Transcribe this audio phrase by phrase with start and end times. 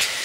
[0.00, 0.24] Sound.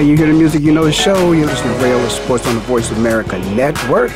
[0.00, 1.32] You hear the music, you know the show.
[1.32, 4.10] You listen to Ray Ellis Sports on the Voice of America Network.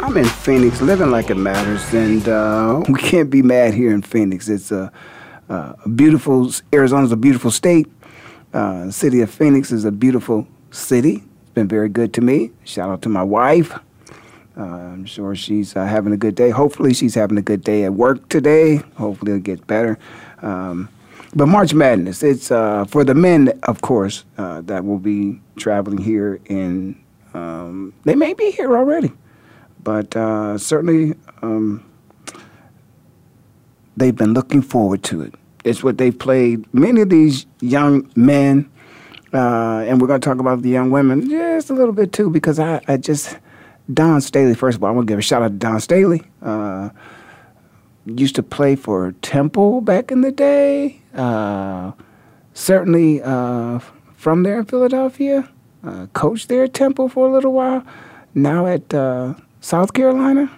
[0.00, 4.00] I'm in Phoenix, living like it matters, and uh, we can't be mad here in
[4.00, 4.48] Phoenix.
[4.48, 4.92] It's a,
[5.48, 6.52] a beautiful.
[6.72, 7.88] Arizona's a beautiful state.
[8.54, 11.24] Uh, the city of Phoenix is a beautiful city.
[11.42, 12.52] It's been very good to me.
[12.62, 13.76] Shout out to my wife.
[14.56, 16.50] Uh, I'm sure she's uh, having a good day.
[16.50, 18.76] Hopefully, she's having a good day at work today.
[18.96, 19.98] Hopefully, it'll get better.
[20.42, 20.88] Um,
[21.34, 25.98] but March Madness, it's uh, for the men, of course, uh, that will be traveling
[25.98, 26.40] here.
[26.48, 26.96] and
[27.34, 29.12] um, they may be here already,
[29.82, 31.84] but uh, certainly um,
[33.96, 35.34] they've been looking forward to it.
[35.64, 36.72] It's what they've played.
[36.72, 38.70] Many of these young men,
[39.34, 42.30] uh, and we're going to talk about the young women just a little bit too,
[42.30, 43.38] because I, I just
[43.92, 44.54] Dawn Staley.
[44.54, 46.88] First of all, I want to give a shout out to Dawn Staley uh,
[48.16, 51.00] used to play for Temple back in the day.
[51.14, 51.92] Uh,
[52.54, 53.80] certainly uh,
[54.16, 55.48] from there in Philadelphia.
[55.84, 57.84] Uh, coached there at Temple for a little while.
[58.34, 60.50] Now at uh, South Carolina.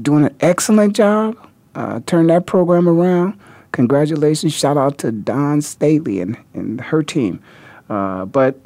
[0.00, 1.36] Doing an excellent job.
[1.74, 3.38] Uh, turned that program around.
[3.72, 4.52] Congratulations.
[4.52, 7.40] Shout out to Dawn Staley and, and her team.
[7.88, 8.58] Uh, but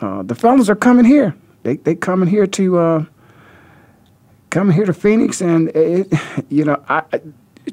[0.00, 1.34] the fellas are coming here.
[1.62, 3.06] They they coming here to
[4.54, 6.12] coming here to Phoenix, and it,
[6.48, 7.02] you know, I,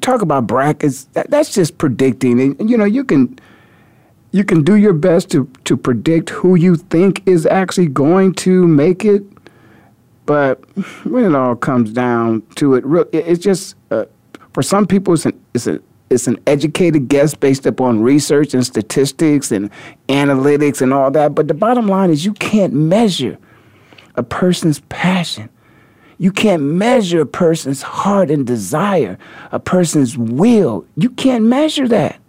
[0.00, 1.04] talk about brackets.
[1.12, 3.38] That, that's just predicting, and you know, you can
[4.32, 8.66] you can do your best to to predict who you think is actually going to
[8.66, 9.22] make it,
[10.26, 10.60] but
[11.06, 14.06] when it all comes down to it, it's just uh,
[14.52, 18.66] for some people, it's an it's a it's an educated guess based upon research and
[18.66, 19.70] statistics and
[20.08, 21.32] analytics and all that.
[21.36, 23.38] But the bottom line is you can't measure
[24.16, 25.48] a person's passion
[26.18, 29.18] you can't measure a person's heart and desire,
[29.50, 30.84] a person's will.
[30.96, 32.20] You can't measure that.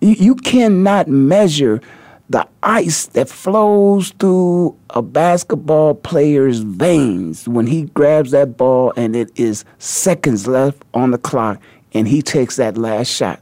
[0.00, 1.80] You, you cannot measure
[2.28, 9.14] the ice that flows through a basketball player's veins when he grabs that ball and
[9.14, 11.60] it is seconds left on the clock
[11.92, 13.40] and he takes that last shot.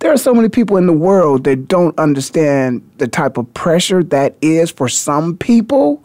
[0.00, 4.02] There are so many people in the world that don't understand the type of pressure
[4.04, 6.04] that is for some people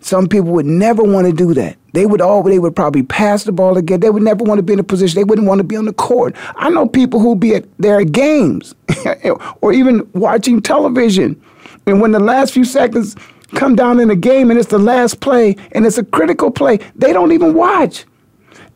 [0.00, 1.76] some people would never want to do that.
[1.92, 4.00] They would all they would probably pass the ball again.
[4.00, 5.16] They would never want to be in a position.
[5.16, 6.34] They wouldn't want to be on the court.
[6.56, 8.74] I know people who be at their games
[9.60, 11.40] or even watching television.
[11.86, 13.16] And when the last few seconds
[13.54, 16.78] come down in the game and it's the last play and it's a critical play,
[16.94, 18.06] they don't even watch.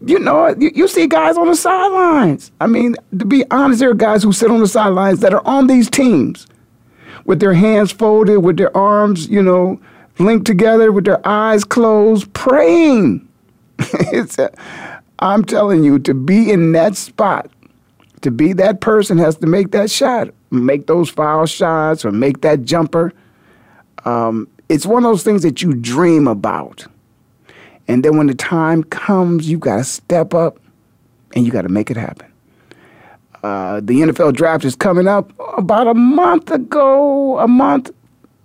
[0.05, 2.51] You know, you, you see guys on the sidelines.
[2.61, 5.47] I mean, to be honest, there are guys who sit on the sidelines that are
[5.47, 6.47] on these teams
[7.25, 9.81] with their hands folded, with their arms, you know,
[10.19, 13.27] linked together with their eyes closed, praying.
[13.79, 14.51] it's a,
[15.19, 17.51] I'm telling you, to be in that spot,
[18.23, 22.41] to be that person has to make that shot, make those foul shots, or make
[22.43, 23.13] that jumper.
[24.05, 26.87] Um, it's one of those things that you dream about.
[27.87, 30.59] And then when the time comes, you got to step up
[31.35, 32.31] and you got to make it happen.
[33.43, 37.91] Uh, the NFL draft is coming up about a month ago, a month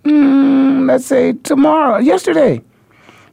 [0.04, 2.62] mm, let's say tomorrow, yesterday.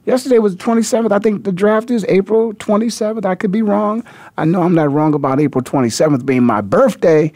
[0.05, 1.11] Yesterday was the 27th.
[1.11, 3.25] I think the draft is April 27th.
[3.25, 4.05] I could be wrong.
[4.37, 7.33] I know I'm not wrong about April 27th being my birthday.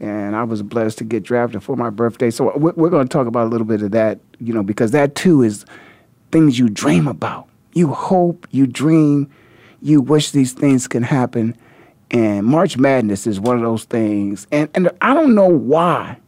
[0.00, 2.30] And I was blessed to get drafted for my birthday.
[2.30, 4.90] So we're, we're going to talk about a little bit of that, you know, because
[4.90, 5.64] that too is
[6.30, 7.48] things you dream about.
[7.72, 9.30] You hope, you dream,
[9.80, 11.56] you wish these things can happen.
[12.10, 14.46] And March Madness is one of those things.
[14.52, 16.18] And, and I don't know why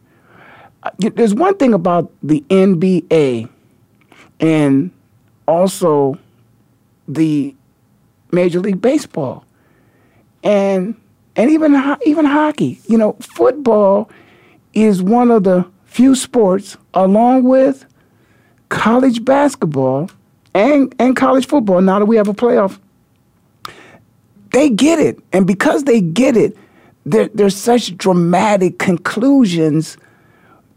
[0.97, 3.49] there's one thing about the NBA
[4.39, 4.91] and
[5.47, 6.17] also
[7.07, 7.55] the
[8.31, 9.45] Major League Baseball
[10.43, 10.95] and
[11.35, 11.75] and even
[12.05, 12.79] even hockey.
[12.87, 14.09] You know, football
[14.73, 17.85] is one of the few sports, along with
[18.69, 20.09] college basketball
[20.55, 22.79] and, and college football, now that we have a playoff,
[24.51, 25.19] they get it.
[25.31, 26.57] And because they get it,
[27.05, 29.97] there, there's such dramatic conclusions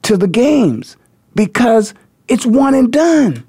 [0.06, 0.96] to the games
[1.34, 1.92] because
[2.28, 3.44] it's one and done.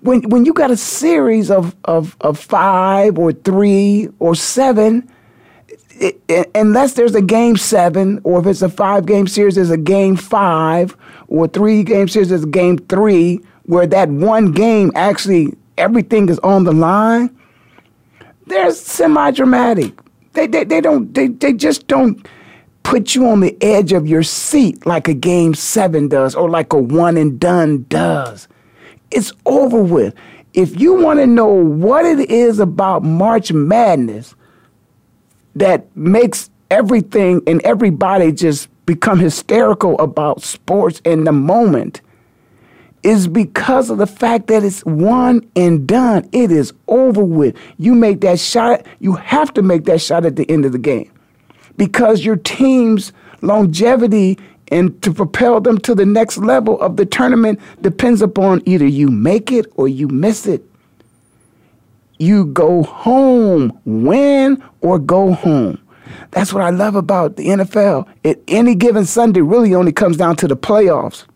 [0.00, 5.08] When, when you got a series of, of, of five or three or seven,
[5.90, 9.70] it, it, unless there's a game seven, or if it's a five game series, there's
[9.70, 10.96] a game five,
[11.28, 16.38] or three game series, there's a game three, where that one game actually everything is
[16.40, 17.34] on the line.
[18.46, 19.94] They're semi dramatic.
[20.34, 22.26] They, they, they don't they, they just don't
[22.82, 26.72] put you on the edge of your seat like a game seven does or like
[26.72, 28.48] a one and done does.
[29.10, 30.14] It's over with.
[30.54, 34.34] If you want to know what it is about March Madness
[35.54, 42.00] that makes everything and everybody just become hysterical about sports in the moment,
[43.02, 46.28] is because of the fact that it's one and done.
[46.32, 47.56] It is over with.
[47.76, 50.78] You make that shot, you have to make that shot at the end of the
[50.78, 51.10] game
[51.76, 54.38] because your team's longevity
[54.68, 59.08] and to propel them to the next level of the tournament depends upon either you
[59.08, 60.64] make it or you miss it.
[62.18, 65.78] You go home, win or go home.
[66.30, 68.08] That's what I love about the NFL.
[68.24, 71.26] At any given Sunday really only comes down to the playoffs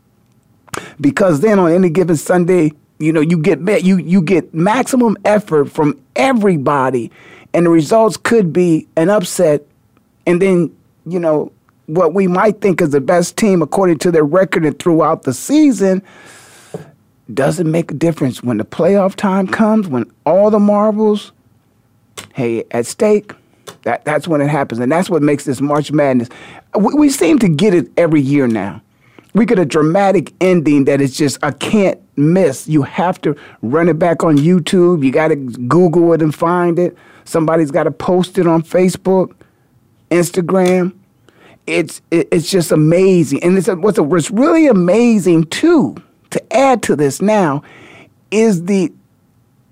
[1.01, 5.67] because then on any given Sunday, you know, you get you you get maximum effort
[5.67, 7.11] from everybody,
[7.53, 9.67] and the results could be an upset,
[10.27, 10.75] and then
[11.07, 11.53] you know
[11.87, 15.33] what we might think is the best team according to their record and throughout the
[15.33, 16.03] season
[17.33, 21.33] doesn't make a difference when the playoff time comes when all the marbles
[22.35, 23.33] hey at stake
[23.83, 26.29] that, that's when it happens and that's what makes this march madness
[26.79, 28.81] we, we seem to get it every year now
[29.37, 32.67] we get a dramatic ending that is just a can't miss.
[32.67, 35.05] You have to run it back on YouTube.
[35.05, 36.97] You got to Google it and find it.
[37.25, 39.35] Somebody's got to post it on Facebook,
[40.11, 40.95] Instagram.
[41.67, 45.97] It's it, it's just amazing, and it's what's, what's really amazing too.
[46.31, 47.63] To add to this now,
[48.31, 48.93] is the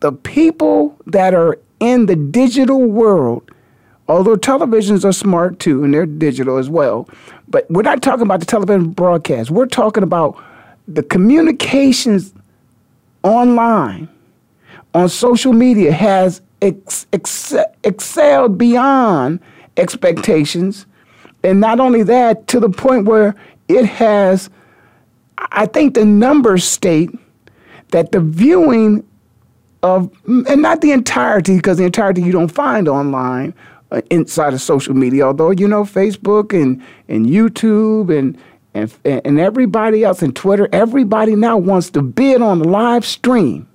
[0.01, 3.51] the people that are in the digital world
[4.09, 7.09] although televisions are smart too and they're digital as well.
[7.49, 9.51] But we're not talking about the television broadcast.
[9.51, 10.43] We're talking about
[10.87, 12.35] the communications
[13.23, 14.09] online
[14.93, 19.41] on social media has ex- ex- excelled beyond
[19.77, 20.87] expectations.
[21.43, 23.35] And not only that, to the point where
[23.69, 24.51] it has,
[25.39, 27.11] I think the numbers state
[27.91, 29.07] that the viewing
[29.83, 33.55] of, and not the entirety, because the entirety you don't find online,
[33.91, 35.27] uh, inside of social media.
[35.27, 38.37] Although you know Facebook and and YouTube and
[38.73, 43.69] and and everybody else and Twitter, everybody now wants to bid on the live stream.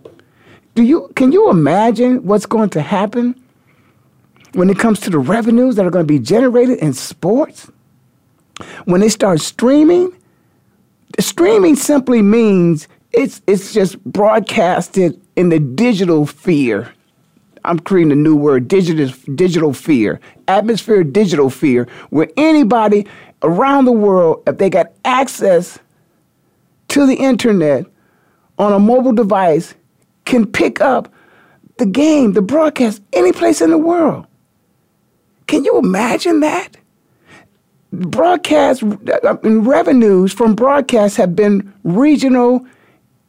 [0.76, 3.39] Do you can you imagine what's going to happen
[4.54, 7.72] when it comes to the revenues that are going to be generated in sports?
[8.86, 10.16] When they start streaming,
[11.20, 16.92] streaming simply means it's it's just broadcasted in the digital sphere
[17.64, 23.06] I'm creating a new word, digital, digital fear, atmosphere digital fear, where anybody
[23.44, 25.80] around the world, if they got access
[26.90, 27.86] to the internet
[28.58, 29.76] on a mobile device,
[30.26, 31.14] can pick up
[31.78, 34.26] the game, the broadcast, any place in the world.
[35.50, 36.78] Can you imagine that?
[37.92, 42.68] Broadcast uh, revenues from broadcasts have been regional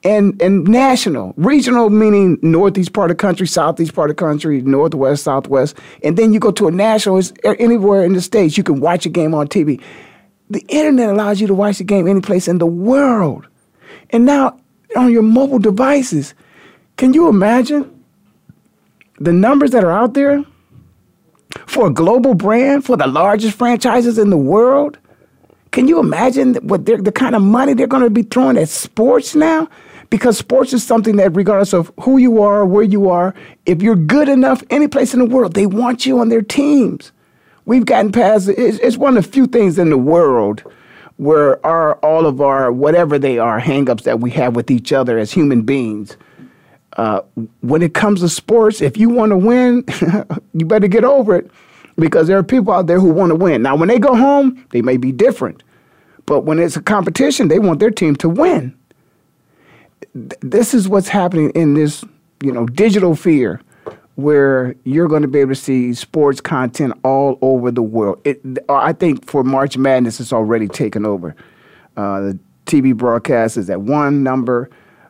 [0.05, 4.61] and and national, regional meaning northeast part of the country, southeast part of the country,
[4.61, 7.17] northwest, southwest, and then you go to a national.
[7.17, 9.81] It's anywhere in the states you can watch a game on TV.
[10.51, 13.49] The internet allows you to watch the game any place in the world,
[14.11, 14.61] and now
[14.95, 16.35] on your mobile devices.
[16.99, 18.05] Can you imagine
[19.19, 20.45] the numbers that are out there
[21.71, 24.99] for a global brand for the largest franchises in the world?
[25.71, 29.35] Can you imagine what the kind of money they're going to be throwing at sports
[29.35, 29.69] now?
[30.11, 33.33] because sports is something that, regardless of who you are, where you are,
[33.65, 37.13] if you're good enough any place in the world, they want you on their teams.
[37.65, 40.65] We've gotten past it's, one of the few things in the world
[41.17, 45.19] where our all of our whatever they are hangups that we have with each other
[45.19, 46.17] as human beings.
[46.97, 47.21] Uh,
[47.61, 49.85] when it comes to sports, if you want to win,
[50.55, 51.51] you better get over it
[51.97, 53.63] because there are people out there who want to win.
[53.63, 55.63] Now, when they go home, they may be different,
[56.27, 58.75] but when it's a competition, they want their team to win
[60.15, 62.05] this is what's happening in this,
[62.43, 63.61] you know, digital fear
[64.17, 68.21] where you're going to be able to see sports content all over the world.
[68.25, 71.35] It, I think for March Madness, it's already taken over.
[71.97, 74.69] Uh, the TV broadcast is at one number,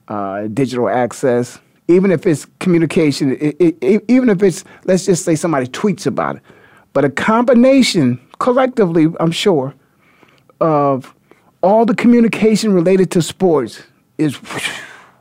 [0.08, 1.58] uh, digital access.
[1.90, 6.36] Even if it's communication, it, it, even if it's let's just say somebody tweets about
[6.36, 6.42] it,
[6.92, 9.74] but a combination collectively, I'm sure,
[10.60, 11.14] of
[11.62, 13.82] all the communication related to sports
[14.18, 14.38] is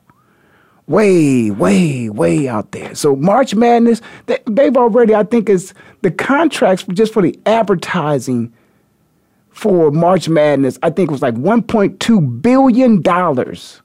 [0.88, 2.96] way, way, way out there.
[2.96, 8.54] So March Madness, they, have already, I think, is the contracts just for the advertising
[9.50, 10.80] for March Madness.
[10.82, 13.82] I think was like 1.2 billion dollars.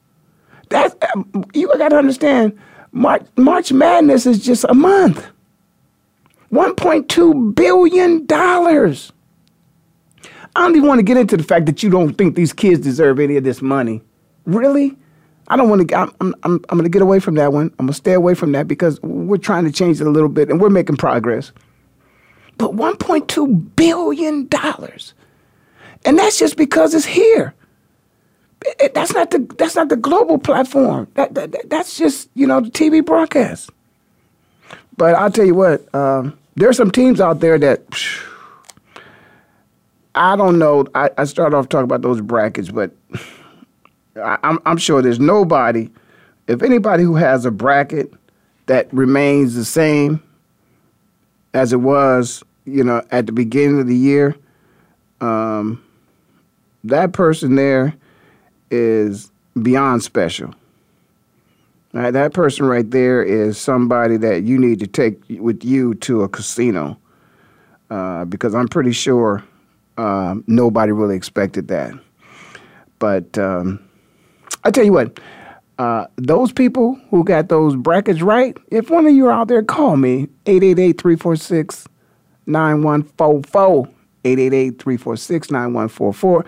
[0.70, 2.58] That's um, you got to understand.
[2.94, 5.26] March, March Madness is just a month.
[6.52, 9.12] 1.2 billion dollars.
[10.54, 12.84] I don't even want to get into the fact that you don't think these kids
[12.84, 14.00] deserve any of this money.
[14.46, 14.96] Really?
[15.48, 15.94] I don't want to.
[15.96, 17.66] I'm, I'm, I'm going to get away from that one.
[17.80, 20.28] I'm going to stay away from that because we're trying to change it a little
[20.28, 21.50] bit and we're making progress.
[22.58, 25.14] But 1.2 billion dollars,
[26.04, 27.54] and that's just because it's here.
[28.64, 31.08] It, that's not the that's not the global platform.
[31.14, 33.70] That, that, that's just you know the TV broadcast.
[34.96, 35.92] But I'll tell you what.
[35.94, 37.94] Um, there are some teams out there that.
[37.94, 38.30] Phew,
[40.14, 40.86] I don't know.
[40.94, 42.92] I, I start off talking about those brackets, but
[44.16, 45.90] I, I'm, I'm sure there's nobody,
[46.46, 48.12] if anybody who has a bracket
[48.66, 50.22] that remains the same
[51.52, 54.36] as it was, you know, at the beginning of the year,
[55.20, 55.82] um,
[56.84, 57.94] that person there
[58.74, 60.54] is beyond special.
[61.92, 66.22] Right, that person right there is somebody that you need to take with you to
[66.22, 66.98] a casino,
[67.88, 69.44] uh, because I'm pretty sure
[69.96, 71.94] um, nobody really expected that.
[72.98, 73.78] But um,
[74.64, 75.20] I tell you what,
[75.78, 79.62] uh, those people who got those brackets right, if one of you are out there,
[79.62, 81.86] call me 888 346
[82.46, 83.88] 9144.
[84.24, 86.44] 888 346 9144.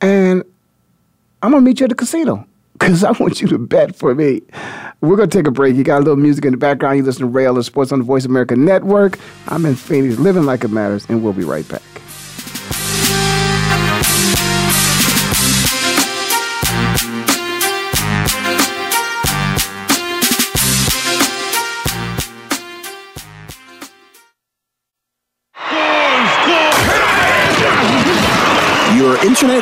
[0.00, 0.42] And
[1.42, 4.42] I'm to meet you at the casino because I want you to bet for me.
[5.00, 5.76] We're going to take a break.
[5.76, 6.98] You got a little music in the background.
[6.98, 9.18] You listen to Ray Ellis Sports on the Voice America Network.
[9.48, 11.82] I'm in Phoenix, living like it matters, and we'll be right back.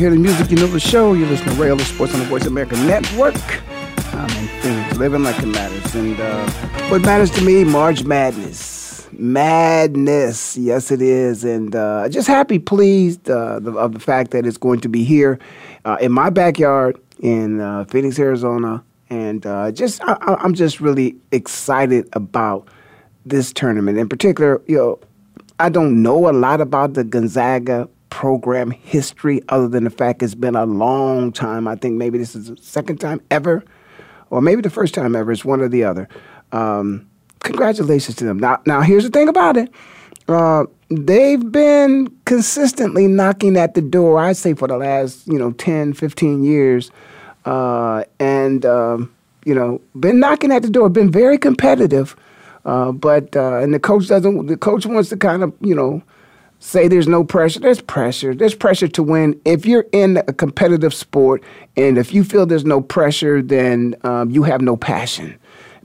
[0.00, 1.12] Hear the music, you know the show.
[1.12, 3.34] You listen to Ellis Sports on the Voice America Network.
[4.14, 5.94] I'm in Phoenix, living like it matters.
[5.94, 6.50] And uh,
[6.88, 9.06] what matters to me, March Madness.
[9.12, 11.44] Madness, yes, it is.
[11.44, 15.04] And uh, just happy, pleased uh, the, of the fact that it's going to be
[15.04, 15.38] here
[15.84, 18.82] uh, in my backyard in uh, Phoenix, Arizona.
[19.10, 22.66] And uh, just, I, I'm just really excited about
[23.26, 23.98] this tournament.
[23.98, 24.98] In particular, you know,
[25.58, 30.34] I don't know a lot about the Gonzaga program history other than the fact it's
[30.34, 31.66] been a long time.
[31.66, 33.64] I think maybe this is the second time ever,
[34.28, 35.32] or maybe the first time ever.
[35.32, 36.08] It's one or the other.
[36.52, 37.08] Um,
[37.40, 38.38] congratulations to them.
[38.38, 39.72] Now, now here's the thing about it.
[40.28, 45.52] Uh, they've been consistently knocking at the door, I'd say, for the last, you know,
[45.52, 46.90] 10, 15 years.
[47.44, 49.12] Uh, and, um,
[49.44, 52.14] you know, been knocking at the door, been very competitive.
[52.64, 56.02] Uh, but, uh, and the coach doesn't, the coach wants to kind of, you know,
[56.60, 57.58] say there's no pressure.
[57.58, 58.34] There's pressure.
[58.34, 59.40] There's pressure to win.
[59.44, 61.42] If you're in a competitive sport
[61.76, 65.36] and if you feel there's no pressure, then um, you have no passion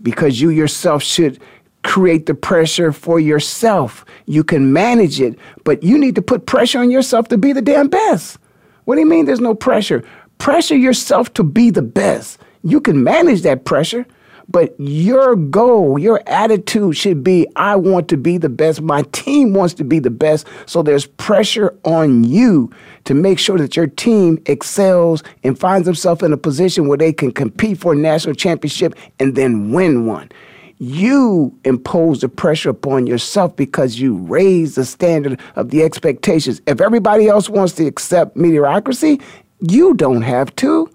[0.03, 1.39] because you yourself should
[1.84, 4.05] create the pressure for yourself.
[4.25, 7.62] You can manage it, but you need to put pressure on yourself to be the
[7.62, 8.38] damn best.
[8.84, 10.03] What do you mean there's no pressure?
[10.38, 12.39] Pressure yourself to be the best.
[12.63, 14.05] You can manage that pressure,
[14.50, 18.82] but your goal, your attitude should be I want to be the best.
[18.82, 20.48] My team wants to be the best.
[20.66, 22.72] So there's pressure on you
[23.06, 27.14] to make sure that your team excels and finds themselves in a position where they
[27.14, 30.30] can compete for a national championship and then win one
[30.78, 36.62] you impose the pressure upon yourself because you raise the standard of the expectations.
[36.68, 39.22] If everybody else wants to accept mediocrity,
[39.62, 40.90] you don't have to.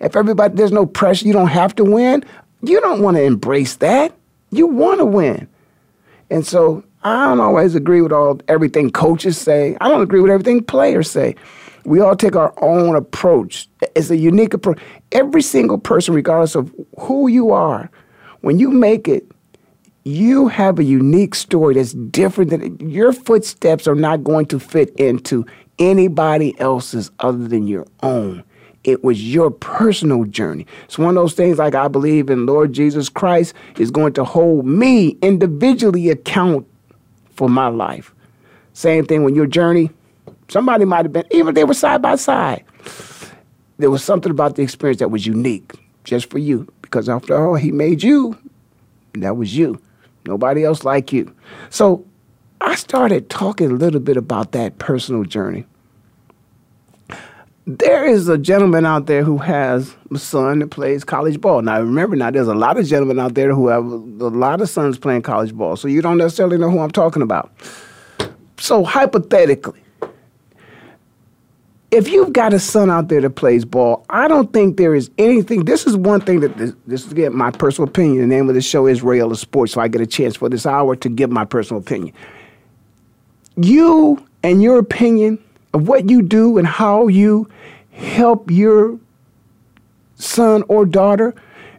[0.00, 2.24] If everybody there's no pressure, you don't have to win.
[2.62, 4.14] You don't want to embrace that.
[4.50, 5.48] You want to win.
[6.30, 9.76] And so I don't always agree with all everything coaches say.
[9.80, 11.36] I don't agree with everything players say.
[11.84, 13.68] We all take our own approach.
[13.94, 14.78] It's a unique approach.
[15.12, 17.90] Every single person, regardless of who you are,
[18.42, 19.26] when you make it,
[20.04, 24.90] you have a unique story that's different than your footsteps are not going to fit
[24.96, 25.46] into
[25.78, 28.42] anybody else's other than your own.
[28.84, 30.66] It was your personal journey.
[30.84, 34.24] It's one of those things like I believe in Lord Jesus Christ is going to
[34.24, 36.66] hold me individually account
[37.34, 38.14] for my life.
[38.72, 39.90] Same thing when your journey,
[40.48, 42.64] somebody might have been, even if they were side by side,
[43.78, 45.72] there was something about the experience that was unique
[46.04, 48.36] just for you because after all, he made you.
[49.14, 49.80] That was you.
[50.26, 51.34] Nobody else like you.
[51.70, 52.04] So
[52.60, 55.64] I started talking a little bit about that personal journey.
[57.78, 61.62] There is a gentleman out there who has a son that plays college ball.
[61.62, 64.68] Now, remember, now there's a lot of gentlemen out there who have a lot of
[64.68, 67.52] sons playing college ball, so you don't necessarily know who I'm talking about.
[68.58, 69.80] So, hypothetically,
[71.92, 75.08] if you've got a son out there that plays ball, I don't think there is
[75.16, 75.64] anything.
[75.64, 78.20] This is one thing that this, this is again my personal opinion.
[78.20, 80.48] The name of the show is Ray Ellis Sports, so I get a chance for
[80.48, 82.14] this hour to give my personal opinion.
[83.54, 85.38] You and your opinion
[85.72, 87.48] what you do and how you
[87.92, 88.98] help your
[90.16, 91.34] son or daughter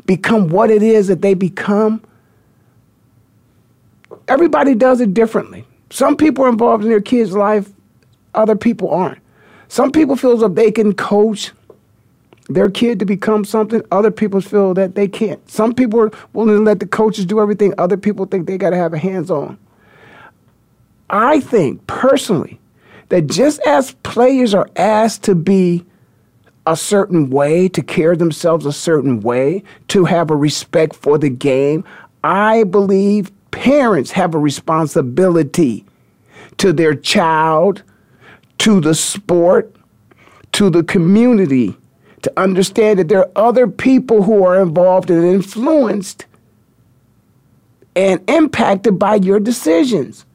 [0.06, 2.04] become what it is that they become.
[4.28, 5.66] Everybody does it differently.
[5.90, 7.70] Some people are involved in their kids' life,
[8.34, 9.20] other people aren't.
[9.68, 11.52] Some people feel as if they can coach
[12.48, 13.82] their kid to become something.
[13.92, 15.50] Other people feel that they can't.
[15.50, 17.74] Some people are willing to let the coaches do everything.
[17.78, 19.58] Other people think they got to have a hands on.
[21.10, 22.61] I think personally
[23.12, 25.86] that just as players are asked to be
[26.66, 31.30] a certain way, to carry themselves a certain way, to have a respect for the
[31.30, 31.84] game,
[32.24, 35.84] I believe parents have a responsibility
[36.56, 37.84] to their child
[38.60, 39.76] to the sport,
[40.54, 41.76] to the community,
[42.22, 46.28] to understand that there are other people who are involved and influenced
[47.94, 50.26] and impacted by your decisions.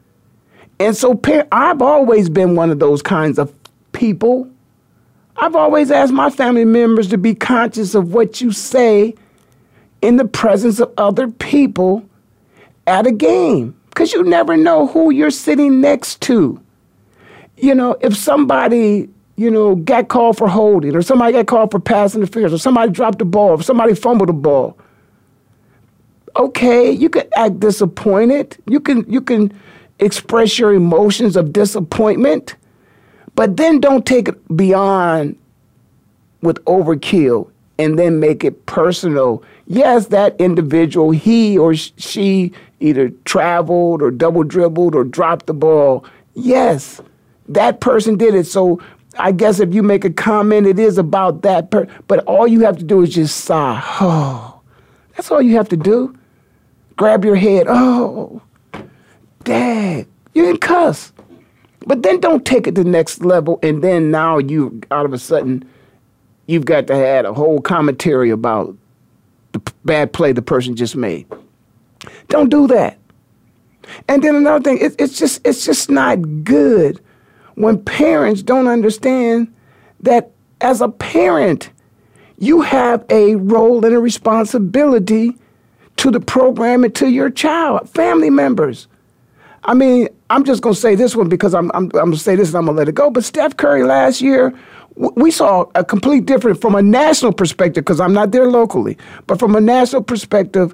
[0.78, 1.18] And so
[1.52, 3.52] I've always been one of those kinds of
[3.92, 4.50] people.
[5.36, 9.14] I've always asked my family members to be conscious of what you say
[10.02, 12.06] in the presence of other people
[12.86, 16.60] at a game because you never know who you're sitting next to
[17.56, 21.80] you know, if somebody, you know, got called for holding, or somebody got called for
[21.80, 24.76] pass interference, or somebody dropped the ball, or somebody fumbled the ball,
[26.36, 28.56] okay, you can act disappointed.
[28.66, 29.58] You can you can
[29.98, 32.56] express your emotions of disappointment,
[33.34, 35.36] but then don't take it beyond
[36.42, 39.42] with overkill and then make it personal.
[39.66, 46.04] Yes, that individual, he or she either traveled or double dribbled or dropped the ball.
[46.34, 47.00] Yes,
[47.48, 48.46] that person did it.
[48.46, 48.80] So
[49.18, 51.90] I guess if you make a comment, it is about that person.
[52.06, 53.82] But all you have to do is just sigh.
[54.00, 54.60] Oh,
[55.16, 56.16] that's all you have to do.
[56.96, 57.66] Grab your head.
[57.68, 58.40] Oh,
[59.46, 61.12] dad, you can cuss.
[61.86, 65.12] But then don't take it to the next level, and then now you all of
[65.12, 65.64] a sudden
[66.46, 68.76] you've got to add a whole commentary about
[69.52, 71.26] the bad play the person just made.
[72.28, 72.98] Don't do that.
[74.08, 77.00] And then another thing, it, it's just it's just not good
[77.54, 79.54] when parents don't understand
[80.00, 81.70] that as a parent,
[82.38, 85.36] you have a role and a responsibility
[85.96, 88.88] to the program and to your child, family members.
[89.66, 92.18] I mean, I'm just going to say this one because I'm, I'm, I'm going to
[92.18, 93.10] say this and I'm going to let it go.
[93.10, 94.54] But Steph Curry last year,
[94.94, 99.38] we saw a complete difference from a national perspective because I'm not there locally, but
[99.38, 100.72] from a national perspective,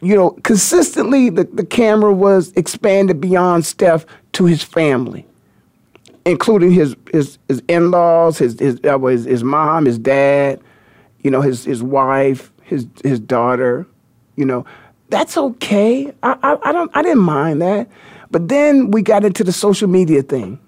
[0.00, 5.26] you know, consistently the, the camera was expanded beyond Steph to his family,
[6.24, 10.60] including his his, his in-laws, his his, uh, his his mom, his dad,
[11.20, 13.86] you know, his his wife, his his daughter,
[14.36, 14.64] you know.
[15.10, 16.12] That's okay.
[16.22, 17.88] I, I, I don't I didn't mind that.
[18.30, 20.58] But then we got into the social media thing.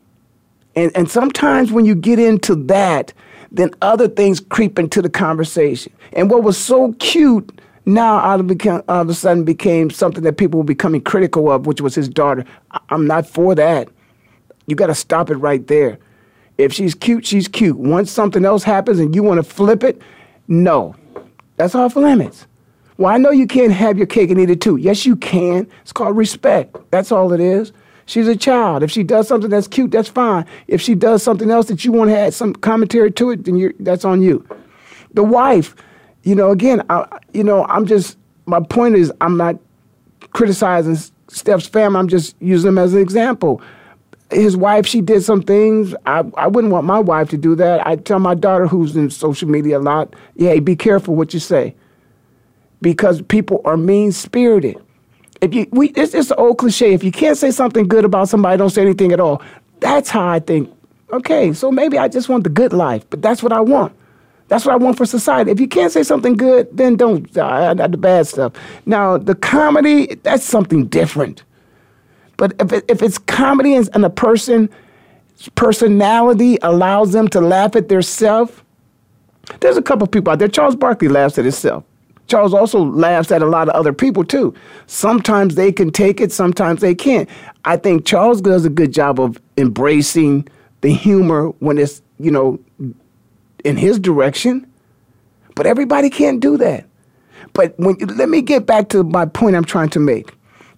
[0.74, 3.12] And, and sometimes when you get into that,
[3.50, 5.92] then other things creep into the conversation.
[6.14, 10.22] And what was so cute now all of, become, all of a sudden became something
[10.22, 12.44] that people were becoming critical of, which was his daughter.
[12.90, 13.88] I'm not for that.
[14.66, 15.98] You got to stop it right there.
[16.58, 17.76] If she's cute, she's cute.
[17.76, 20.00] Once something else happens and you want to flip it,
[20.46, 20.94] no.
[21.56, 22.46] That's off limits.
[22.98, 24.76] Well, I know you can't have your cake and eat it too.
[24.76, 25.66] Yes, you can.
[25.82, 26.76] It's called respect.
[26.90, 27.72] That's all it is.
[28.06, 28.82] She's a child.
[28.82, 30.44] If she does something that's cute, that's fine.
[30.66, 33.72] If she does something else that you want to add some commentary to it, then
[33.80, 34.46] that's on you.
[35.14, 35.74] The wife,
[36.22, 39.56] you know, again, I, you know, I'm just, my point is, I'm not
[40.32, 40.96] criticizing
[41.28, 41.98] Steph's family.
[41.98, 43.62] I'm just using them as an example.
[44.30, 45.94] His wife, she did some things.
[46.06, 47.86] I, I wouldn't want my wife to do that.
[47.86, 51.40] I tell my daughter, who's in social media a lot, yeah, be careful what you
[51.40, 51.74] say,
[52.82, 54.76] because people are mean spirited.
[55.40, 56.92] If you, we, it's, it's an old cliche.
[56.92, 59.42] If you can't say something good about somebody, don't say anything at all.
[59.80, 60.72] That's how I think.
[61.12, 63.92] Okay, so maybe I just want the good life, but that's what I want.
[64.48, 65.50] That's what I want for society.
[65.50, 68.52] If you can't say something good, then don't uh, the bad stuff.
[68.86, 71.42] Now, the comedy, that's something different.
[72.36, 74.68] But if, it, if it's comedy and, a person
[75.54, 78.64] personality allows them to laugh at their self,
[79.60, 80.48] there's a couple people out there.
[80.48, 81.84] Charles Barkley laughs at himself.
[82.28, 84.54] Charles also laughs at a lot of other people too.
[84.86, 87.28] Sometimes they can take it, sometimes they can't.
[87.64, 90.48] I think Charles does a good job of embracing
[90.80, 92.58] the humor when it's, you know,
[93.64, 94.66] in his direction.
[95.54, 96.86] But everybody can't do that.
[97.52, 100.32] But when let me get back to my point I'm trying to make.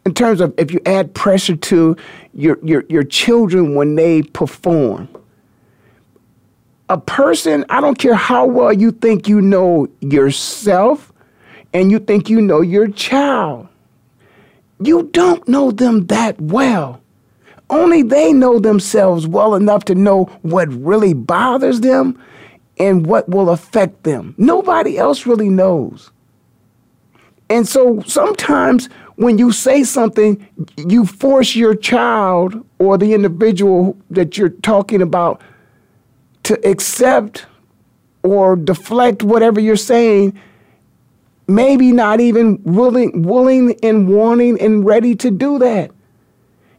[0.04, 1.96] In terms of if you add pressure to
[2.32, 5.08] your your, your children when they perform.
[6.90, 11.13] A person, I don't care how well you think you know yourself
[11.74, 13.68] and you think you know your child.
[14.80, 17.00] You don't know them that well.
[17.68, 22.18] Only they know themselves well enough to know what really bothers them
[22.78, 24.34] and what will affect them.
[24.38, 26.10] Nobody else really knows.
[27.50, 34.36] And so sometimes when you say something, you force your child or the individual that
[34.36, 35.40] you're talking about
[36.44, 37.46] to accept
[38.22, 40.38] or deflect whatever you're saying,
[41.48, 45.90] maybe not even willing, willing and wanting and ready to do that.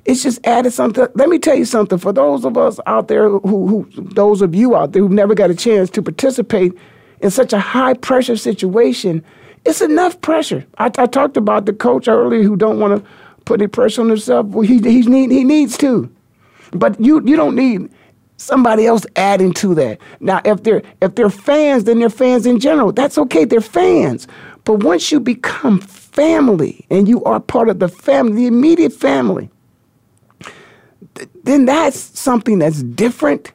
[0.05, 1.07] It's just added something.
[1.15, 1.97] Let me tell you something.
[1.97, 5.35] For those of us out there who, who those of you out there who've never
[5.35, 6.73] got a chance to participate
[7.21, 9.23] in such a high pressure situation,
[9.65, 10.65] it's enough pressure.
[10.77, 13.11] I, I talked about the coach earlier who don't want to
[13.45, 14.47] put any pressure on himself.
[14.47, 16.11] Well, he he need he needs to,
[16.71, 17.89] but you you don't need
[18.37, 19.99] somebody else adding to that.
[20.19, 22.91] Now, if they're if they're fans, then they're fans in general.
[22.91, 23.45] That's okay.
[23.45, 24.27] They're fans.
[24.65, 29.49] But once you become family and you are part of the family, the immediate family,
[31.43, 33.51] then that's something that's different.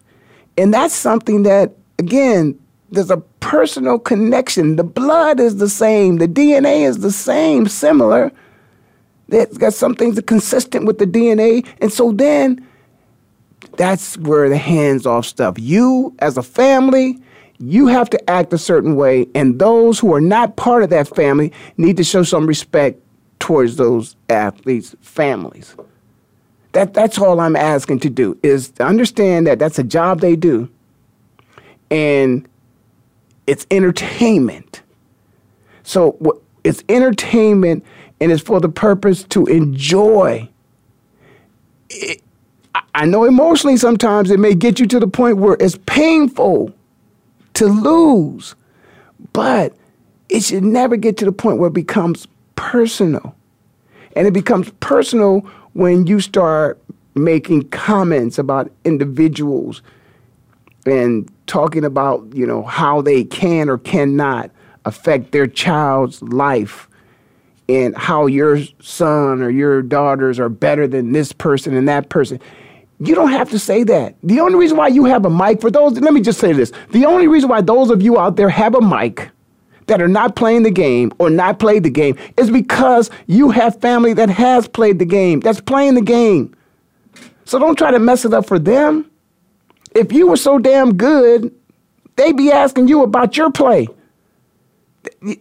[0.57, 2.59] And that's something that, again,
[2.91, 4.77] there's a personal connection.
[4.77, 8.31] The blood is the same, the DNA is the same, similar.
[9.29, 11.67] There's got some things that consistent with the DNA.
[11.81, 12.67] And so then
[13.77, 15.57] that's where the hands off stuff.
[15.59, 17.19] You, as a family,
[17.61, 21.15] you have to act a certain way, and those who are not part of that
[21.15, 23.01] family need to show some respect
[23.39, 25.75] towards those athletes' families.
[26.73, 30.37] That, that's all I'm asking to do is to understand that that's a job they
[30.37, 30.71] do
[31.91, 32.49] and
[33.47, 34.83] it's entertainment.
[35.83, 37.85] So it's entertainment
[38.21, 40.49] and it's for the purpose to enjoy.
[41.89, 42.23] It,
[42.95, 46.73] I know emotionally sometimes it may get you to the point where it's painful
[47.61, 48.55] to lose,
[49.35, 49.75] but
[50.31, 53.35] it should never get to the point where it becomes personal.
[54.17, 55.41] And it becomes personal
[55.75, 56.83] when you start
[57.15, 59.83] making comments about individuals
[60.87, 64.51] and talking about, you know, how they can or cannot
[64.87, 66.89] affect their child's life
[67.69, 72.41] and how your son or your daughters are better than this person and that person.
[73.03, 74.17] You don't have to say that.
[74.23, 76.71] The only reason why you have a mic, for those, let me just say this
[76.91, 79.31] the only reason why those of you out there have a mic
[79.87, 83.81] that are not playing the game or not played the game is because you have
[83.81, 86.55] family that has played the game, that's playing the game.
[87.45, 89.11] So don't try to mess it up for them.
[89.95, 91.53] If you were so damn good,
[92.17, 93.89] they'd be asking you about your play.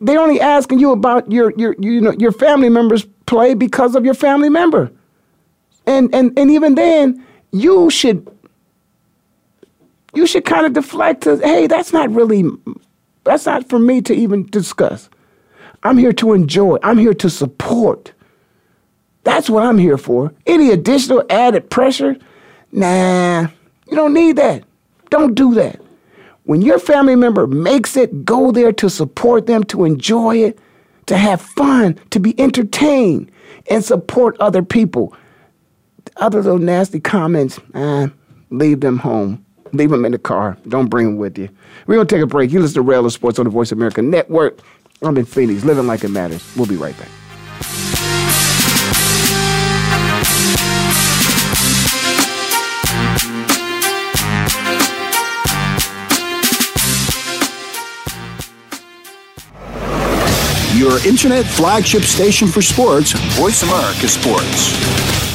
[0.02, 4.06] They're only asking you about your, your, you know, your family members' play because of
[4.06, 4.92] your family member.
[5.86, 8.28] And, and, and even then, you should
[10.14, 12.44] you should kind of deflect to, hey, that's not really,
[13.24, 15.10] that's not for me to even discuss.
[15.84, 16.78] I'm here to enjoy.
[16.84, 18.12] I'm here to support.
[19.24, 20.34] That's what I'm here for.
[20.46, 22.18] Any additional added pressure?
[22.72, 23.48] Nah,
[23.88, 24.64] you don't need that.
[25.10, 25.80] Don't do that.
[26.44, 30.60] When your family member makes it, go there to support them, to enjoy it,
[31.06, 33.32] to have fun, to be entertained,
[33.70, 35.16] and support other people.
[36.18, 38.08] Other little nasty comments, eh,
[38.50, 39.46] leave them home.
[39.72, 40.58] Leave them in the car.
[40.68, 41.50] Don't bring them with you.
[41.86, 42.52] We're going to take a break.
[42.52, 44.60] You listen to Ray Ellis Sports on the Voice of America Network.
[45.02, 46.44] I'm in Phoenix, living like it matters.
[46.56, 47.10] We'll be right back.
[60.76, 65.29] Your internet flagship station for sports, Voice America Sports.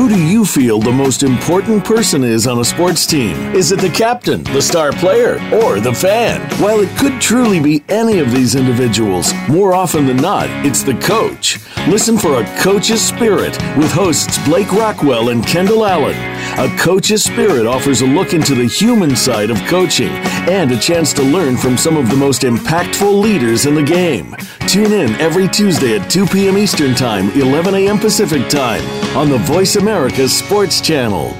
[0.00, 3.36] Who do you feel the most important person is on a sports team?
[3.54, 6.40] Is it the captain, the star player, or the fan?
[6.58, 10.94] While it could truly be any of these individuals, more often than not, it's the
[10.94, 11.58] coach.
[11.86, 16.16] Listen for A Coach's Spirit with hosts Blake Rockwell and Kendall Allen.
[16.58, 20.12] A Coach's Spirit offers a look into the human side of coaching
[20.48, 24.34] and a chance to learn from some of the most impactful leaders in the game.
[24.70, 26.56] Tune in every Tuesday at 2 p.m.
[26.56, 27.98] Eastern Time, 11 a.m.
[27.98, 28.84] Pacific Time
[29.16, 31.39] on the Voice America Sports Channel.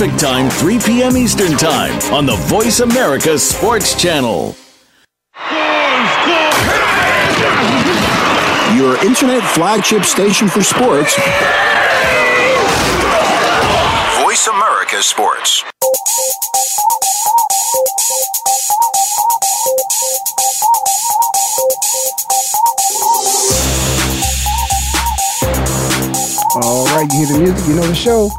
[0.00, 1.14] Pacific Time, 3 p.m.
[1.14, 4.56] Eastern Time on the Voice America Sports Channel.
[8.74, 11.16] Your internet flagship station for sports.
[14.22, 15.64] Voice America Sports.
[26.56, 28.30] All right, you hear the music, you know the show.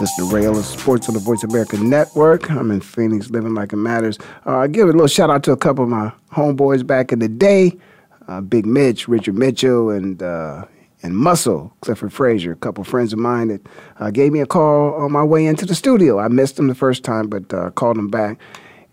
[0.00, 2.50] Listen to Ray Ellis Sports on the Voice America Network.
[2.50, 4.18] I'm in Phoenix, living like it matters.
[4.44, 7.20] Uh, I give a little shout out to a couple of my homeboys back in
[7.20, 7.78] the day,
[8.26, 10.64] uh, Big Mitch, Richard Mitchell, and uh,
[11.04, 13.66] and Muscle, Clifford Frazier, a couple of friends of mine that
[14.00, 16.18] uh, gave me a call on my way into the studio.
[16.18, 18.40] I missed them the first time, but uh, called them back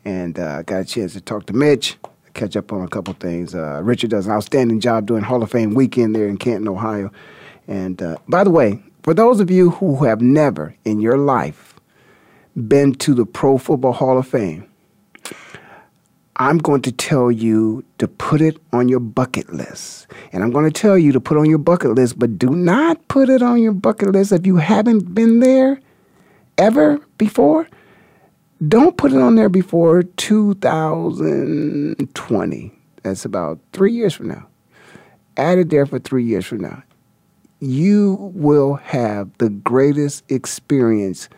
[0.05, 1.97] and uh, got a chance to talk to Mitch,
[2.35, 3.55] catch up on a couple things.
[3.55, 7.11] Richard does an outstanding job doing Hall of Fame weekend there in Canton, Ohio.
[7.67, 11.75] And by the way, for those of you who have never in your life
[12.67, 14.67] been to the Pro Football Hall of Fame,
[16.35, 20.07] I'm going to tell you to put it on your bucket list.
[20.31, 23.07] And I'm going to tell you to put on your bucket list, but do not
[23.07, 25.79] put it on your bucket list if you haven't been there
[26.57, 27.67] ever before.
[28.67, 32.71] Don't put it on there before 2020.
[33.03, 34.47] That's about three years from now.
[35.37, 36.83] Add it there for three years from now
[37.61, 41.29] you will have the greatest experience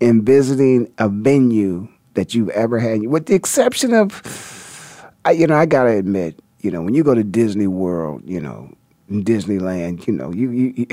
[0.00, 5.64] in visiting a venue that you've ever had, with the exception of, you know, I
[5.64, 8.70] gotta admit, you know, when you go to Disney World, you know,
[9.10, 10.86] Disneyland, you know, you, you, you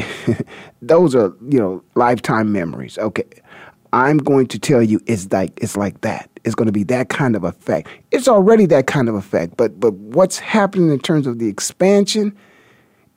[0.81, 2.97] those are you know lifetime memories.
[2.97, 3.25] Okay,
[3.93, 6.29] I'm going to tell you, it's like it's like that.
[6.45, 7.89] It's going to be that kind of effect.
[8.11, 12.35] It's already that kind of effect, but but what's happening in terms of the expansion?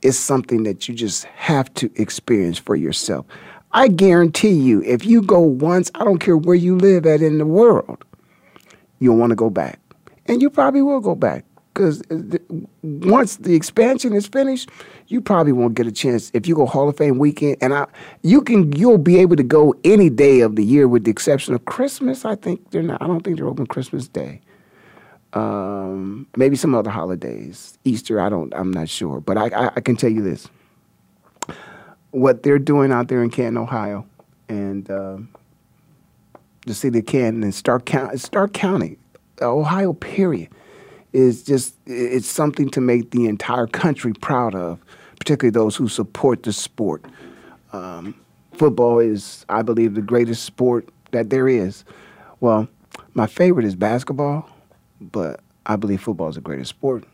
[0.03, 3.27] Is something that you just have to experience for yourself.
[3.73, 7.39] I guarantee you, if you go once, I don't care where you live at in
[7.39, 8.05] the world,
[8.99, 9.79] you'll want to go back.
[10.27, 11.45] And you probably will go back
[11.79, 12.39] because uh,
[12.83, 14.69] once the expansion is finished,
[15.07, 17.57] you probably won't get a chance if you go Hall of Fame weekend.
[17.61, 17.87] And I,
[18.23, 21.55] you can, you'll be able to go any day of the year, with the exception
[21.55, 22.25] of Christmas.
[22.25, 23.01] I think they're not.
[23.01, 24.41] I don't think they're open Christmas Day.
[25.35, 28.21] Um, maybe some other holidays, Easter.
[28.21, 28.53] I don't.
[28.55, 30.49] I'm not sure, but I, I, I can tell you this:
[32.11, 34.07] what they're doing out there in Canton, Ohio,
[34.49, 35.19] and uh,
[36.67, 38.99] the city of Canton and Stark County, Stark County,
[39.43, 39.93] Ohio.
[39.93, 40.49] Period
[41.13, 44.79] is just it's something to make the entire country proud of,
[45.19, 47.05] particularly those who support the sport.
[47.73, 48.15] Um,
[48.53, 51.85] football is, I believe, the greatest sport that there is.
[52.41, 52.69] Well,
[53.15, 54.49] my favorite is basketball,
[55.01, 57.05] but I believe football is the greatest sport.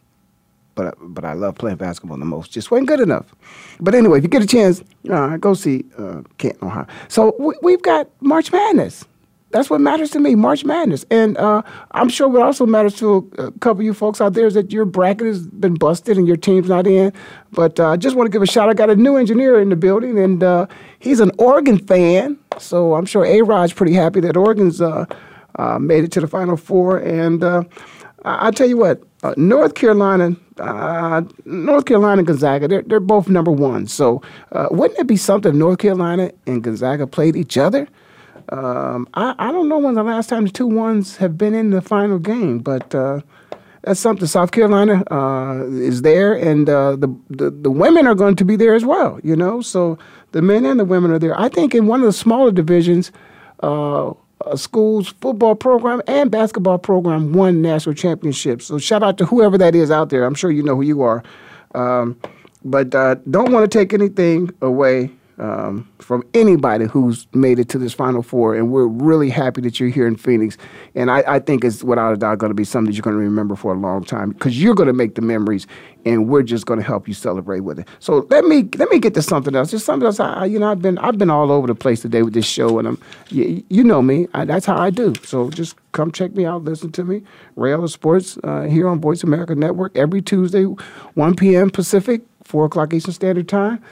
[0.75, 2.51] But but I love playing basketball the most.
[2.51, 3.35] Just wasn't good enough.
[3.81, 6.87] But anyway, if you get a chance, uh, go see uh, Canton, Ohio.
[7.09, 9.05] So we, we've got March Madness
[9.55, 11.07] that's what matters to me, March Madness.
[11.13, 14.49] And uh, I'm sure what also matters to a, couple of you folks out there
[14.49, 17.13] is that your bracket has been busted and your team's not in.
[17.53, 18.69] But uh, I uh, just want to give a shout.
[18.69, 20.67] I got a new engineer in the building, and uh,
[20.99, 22.37] he's an Oregon fan.
[22.59, 24.83] So I'm sure A Rod's pretty happy that Oregon's
[25.59, 26.99] uh, uh, made it to the Final Four.
[26.99, 29.03] And I- will tell you what,
[29.37, 30.37] North Carolina.
[31.45, 33.89] North Carolina and Gonzaga, they're, they're both number one.
[33.89, 34.23] So,
[34.71, 37.89] wouldn't it be something if North Carolina and Gonzaga played each other?
[38.51, 41.71] Um, I, I don't know when the last time the two ones have been in
[41.71, 43.21] the final game, but uh,
[43.83, 44.27] that's something.
[44.27, 48.57] South Carolina uh, is there, and uh, the, the the women are going to be
[48.57, 49.19] there as well.
[49.23, 49.99] You know, so
[50.33, 51.39] the men and the women are there.
[51.39, 53.13] I think in one of the smaller divisions,
[53.63, 54.13] uh,
[54.55, 58.67] school's football program and basketball program won national championships.
[58.67, 60.25] So shout out to whoever that is out there.
[60.25, 61.23] I'm sure you know who you are,
[61.75, 62.19] um,
[62.65, 67.79] but uh, don't want to take anything away um, from anybody who's made it to
[67.79, 70.57] this Final Four, and we're really happy that you're here in Phoenix.
[70.95, 73.17] And I, I think it's without a doubt going to be something that you're going
[73.17, 75.67] to remember for a long time because you're going to make the memories,
[76.05, 77.89] and we're just going to help you celebrate with it.
[77.99, 79.71] So let me let me get to something else.
[79.71, 80.21] Just something else.
[80.21, 82.79] I, you know, I've been I've been all over the place today with this show,
[82.79, 82.99] and I'm
[83.31, 84.29] you, you know me.
[84.35, 85.15] I, that's how I do.
[85.25, 87.23] So just come check me out, listen to me.
[87.57, 91.71] Ray Ellis Sports uh, here on Voice America Network every Tuesday, 1 p.m.
[91.71, 93.83] Pacific, 4 o'clock Eastern Standard Time.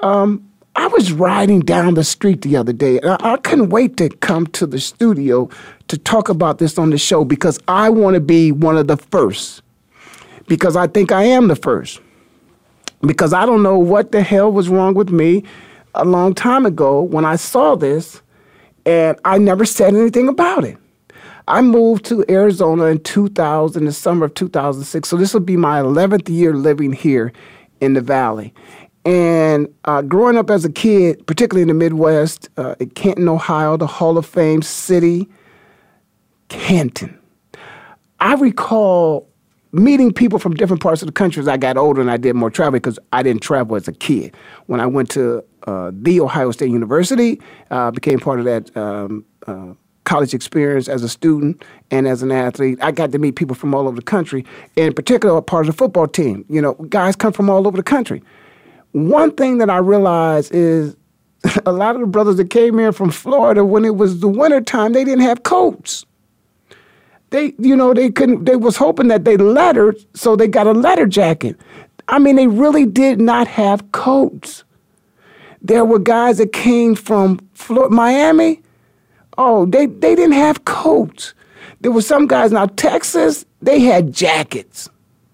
[0.00, 0.46] Um,
[0.92, 4.46] was riding down the street the other day, and I, I, couldn't wait to come
[4.48, 5.48] to the studio
[5.88, 8.96] to talk about this on the show because I want to be one of the
[8.96, 9.62] first.
[10.48, 12.00] Because I think I am the first.
[13.00, 15.44] Because I don't know what the hell was wrong with me
[15.94, 18.22] a long time ago when I saw this,
[18.86, 20.76] and I never said anything about it.
[21.48, 25.08] I moved to Arizona in 2000, the summer of 2006.
[25.08, 27.32] So this will be my 11th year living here
[27.80, 28.54] in the Valley.
[29.04, 33.76] And uh, growing up as a kid, particularly in the Midwest, uh, in Canton, Ohio,
[33.76, 35.28] the Hall of Fame city,
[36.48, 37.18] Canton.
[38.20, 39.28] I recall
[39.72, 42.36] meeting people from different parts of the country as I got older and I did
[42.36, 44.36] more travel because I didn't travel as a kid.
[44.66, 49.24] When I went to uh, the Ohio State University, uh, became part of that um,
[49.46, 49.72] uh,
[50.04, 52.78] college experience as a student and as an athlete.
[52.82, 54.44] I got to meet people from all over the country,
[54.76, 56.44] and in particular, part of the football team.
[56.48, 58.22] You know, guys come from all over the country.
[58.92, 60.96] One thing that I realized is
[61.66, 64.92] a lot of the brothers that came here from Florida when it was the wintertime,
[64.92, 66.04] they didn't have coats.
[67.30, 70.72] They, you know, they couldn't, they was hoping that they lettered, so they got a
[70.72, 71.58] letter jacket.
[72.08, 74.64] I mean, they really did not have coats.
[75.62, 78.60] There were guys that came from Florida, Miami.
[79.38, 81.32] Oh, they, they didn't have coats.
[81.80, 83.46] There were some guys now Texas.
[83.62, 84.90] They had jackets.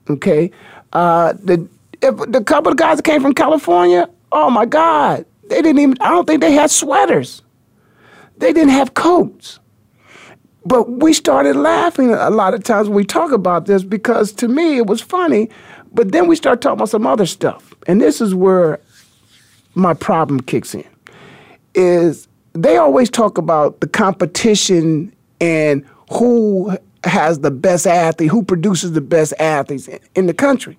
[0.09, 0.51] Okay,
[0.93, 1.69] uh, the
[2.01, 6.11] the couple of guys that came from California, oh my God, they didn't even, I
[6.11, 7.43] don't think they had sweaters.
[8.39, 9.59] They didn't have coats.
[10.65, 14.49] But we started laughing a lot of times when we talk about this because to
[14.49, 15.49] me it was funny.
[15.93, 17.75] But then we start talking about some other stuff.
[17.87, 18.79] And this is where
[19.75, 20.85] my problem kicks in.
[21.75, 28.93] Is they always talk about the competition and who has the best athlete, who produces
[28.93, 30.77] the best athletes in the country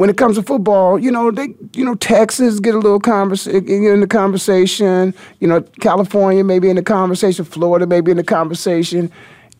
[0.00, 3.68] when it comes to football, you know, they, you know, Texas get a little conversation
[3.68, 5.12] eh, eh, in the conversation.
[5.40, 9.12] You know, California maybe in the conversation, Florida maybe in the conversation,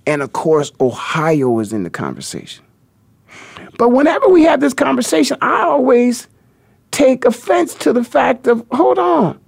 [0.07, 2.64] and of course, Ohio is in the conversation.
[3.76, 6.26] But whenever we have this conversation, I always
[6.91, 9.38] take offense to the fact of, hold on,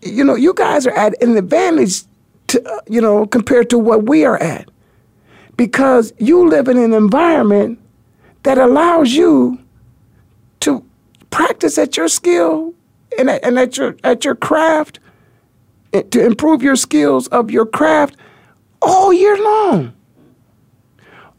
[0.00, 2.00] you know, you guys are at an advantage,
[2.46, 4.70] to, uh, you know, compared to what we are at,
[5.58, 7.78] because you live in an environment
[8.44, 9.58] that allows you
[11.34, 12.74] practice at your skill
[13.18, 15.00] and at, and at your at your craft
[15.92, 18.16] to improve your skills of your craft
[18.82, 19.92] all year long.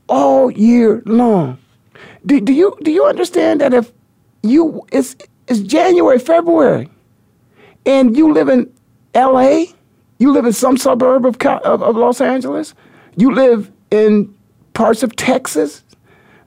[0.09, 1.57] all year long.
[2.25, 3.91] Do, do you do you understand that if
[4.43, 5.15] you it's
[5.47, 6.89] it's January, February,
[7.85, 8.71] and you live in
[9.13, 9.73] L.A.,
[10.19, 12.73] you live in some suburb of, of, of Los Angeles,
[13.17, 14.33] you live in
[14.73, 15.83] parts of Texas,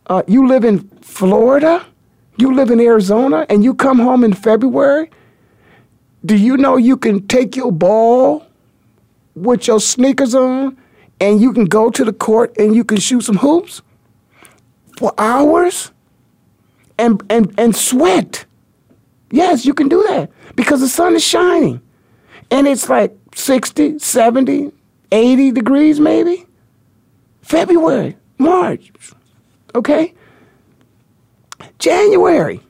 [0.09, 1.87] uh, you live in Florida,
[2.39, 5.11] you live in Arizona, and you come home in February.
[6.25, 8.47] Do you know you can take your ball
[9.35, 10.77] with your sneakers on
[11.21, 13.83] and you can go to the court and you can shoot some hoops
[14.97, 15.93] for hours
[16.97, 18.47] and, and, and sweat?
[19.31, 21.81] Yes, you can do that because the sun is shining.
[22.51, 24.73] And it's like 60, 70,
[25.13, 26.47] 80 degrees maybe.
[27.43, 28.93] February, March,
[29.75, 30.15] okay?
[31.79, 32.61] January.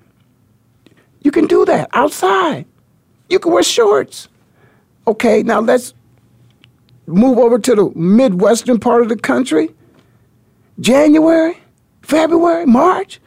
[1.22, 2.66] You can do that outside.
[3.28, 4.28] You can wear shorts.
[5.06, 5.94] Okay, now let's
[7.06, 9.70] move over to the Midwestern part of the country.
[10.80, 11.58] January,
[12.02, 13.20] February, March,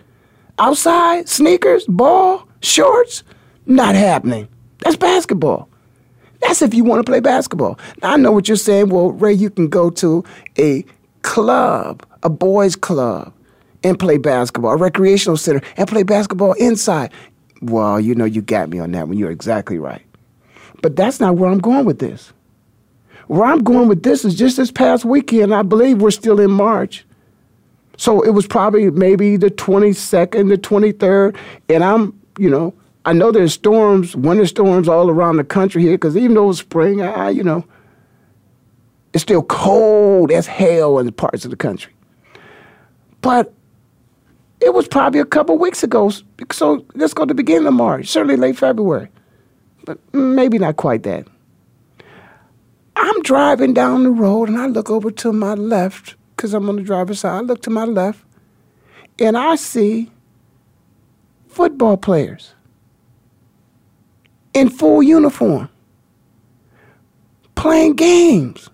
[0.58, 3.24] outside, sneakers, ball, shorts,
[3.66, 4.48] not happening.
[4.80, 5.70] That's basketball.
[6.42, 7.78] That's if you want to play basketball.
[8.02, 8.90] Now, I know what you're saying.
[8.90, 10.24] Well, Ray, you can go to
[10.58, 10.84] a
[11.22, 13.34] club, a boys' club,
[13.84, 17.12] and play basketball, a recreational center, and play basketball inside.
[17.62, 19.18] Well, you know, you got me on that one.
[19.18, 20.02] You're exactly right.
[20.82, 22.34] But that's not where I'm going with this.
[23.28, 26.52] Where I'm going with this is just this past weekend, I believe we're still in
[26.52, 27.06] March.
[27.98, 31.36] So it was probably maybe the 22nd, the 23rd,
[31.70, 32.74] and I'm, you know,
[33.06, 36.60] I know there's storms, winter storms all around the country here, because even though it's
[36.60, 37.66] spring, I, you know,
[39.14, 41.94] it's still cold as hell in parts of the country.
[43.22, 43.54] But
[44.62, 46.12] it was probably a couple weeks ago.
[46.52, 49.10] So let's go to the beginning of March, certainly late February,
[49.86, 51.28] but maybe not quite that.
[52.96, 56.76] I'm driving down the road and I look over to my left because I'm on
[56.76, 57.38] the driver's side.
[57.38, 58.24] I look to my left
[59.20, 60.12] and I see
[61.48, 62.54] football players
[64.54, 65.70] in full uniform
[67.56, 68.70] playing games.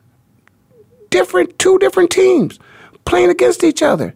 [1.10, 2.60] Different, two different teams
[3.06, 4.14] playing against each other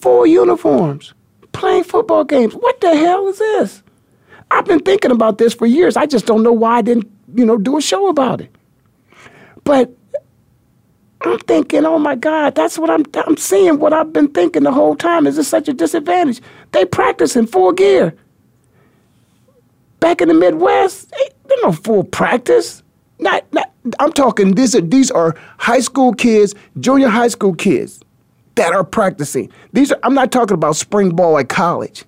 [0.00, 1.14] full uniforms,
[1.52, 2.54] playing football games.
[2.54, 3.82] What the hell is this?
[4.50, 5.96] I've been thinking about this for years.
[5.96, 8.54] I just don't know why I didn't, you know, do a show about it.
[9.64, 9.90] But
[11.22, 14.72] I'm thinking, oh my God, that's what I'm I'm seeing what I've been thinking the
[14.72, 15.26] whole time.
[15.26, 16.40] Is this such a disadvantage?
[16.72, 18.14] They practice in full gear.
[20.00, 21.12] Back in the Midwest,
[21.46, 22.82] there's no full practice.
[23.18, 28.00] Not, not I'm talking these are these are high school kids, junior high school kids
[28.60, 29.50] that are practicing.
[29.72, 32.04] These are, I'm not talking about spring ball at college.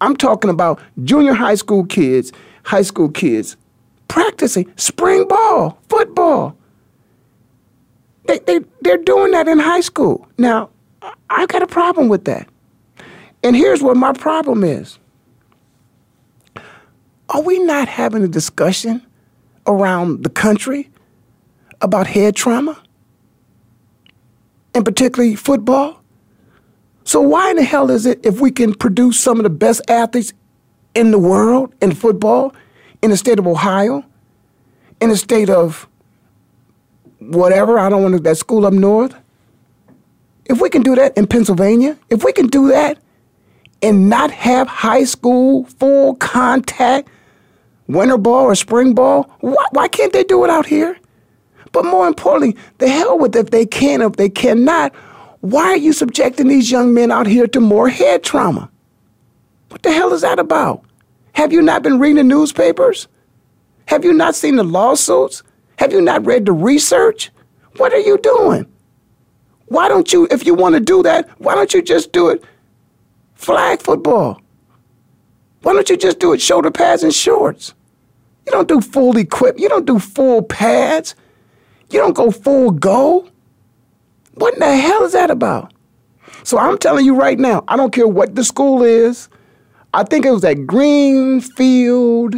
[0.00, 2.32] I'm talking about junior high school kids,
[2.64, 3.56] high school kids
[4.08, 6.56] practicing spring ball, football.
[8.26, 10.28] They, they, they're doing that in high school.
[10.36, 10.70] Now,
[11.30, 12.48] I've got a problem with that.
[13.44, 14.98] And here's what my problem is
[17.28, 19.00] Are we not having a discussion
[19.68, 20.90] around the country
[21.80, 22.81] about head trauma?
[24.74, 26.02] And particularly football.
[27.04, 29.82] So why in the hell is it if we can produce some of the best
[29.88, 30.32] athletes
[30.94, 32.54] in the world in football
[33.02, 34.04] in the state of Ohio,
[35.00, 35.88] in the state of
[37.18, 39.14] whatever, I don't want to, that school up north.
[40.46, 42.98] If we can do that in Pennsylvania, if we can do that
[43.82, 47.08] and not have high school full contact
[47.88, 50.96] winter ball or spring ball, why, why can't they do it out here?
[51.72, 54.94] But more importantly, the hell with if they can, if they cannot,
[55.40, 58.70] why are you subjecting these young men out here to more head trauma?
[59.70, 60.84] What the hell is that about?
[61.32, 63.08] Have you not been reading the newspapers?
[63.86, 65.42] Have you not seen the lawsuits?
[65.78, 67.30] Have you not read the research?
[67.78, 68.66] What are you doing?
[69.66, 72.44] Why don't you, if you want to do that, why don't you just do it
[73.34, 74.40] flag football?
[75.62, 77.74] Why don't you just do it shoulder pads and shorts?
[78.46, 79.58] You don't do full equip.
[79.58, 81.14] You don't do full pads.
[81.92, 83.28] You don't go full go.
[84.34, 85.74] What in the hell is that about?
[86.42, 89.28] So I'm telling you right now, I don't care what the school is.
[89.92, 92.34] I think it was at Greenfield.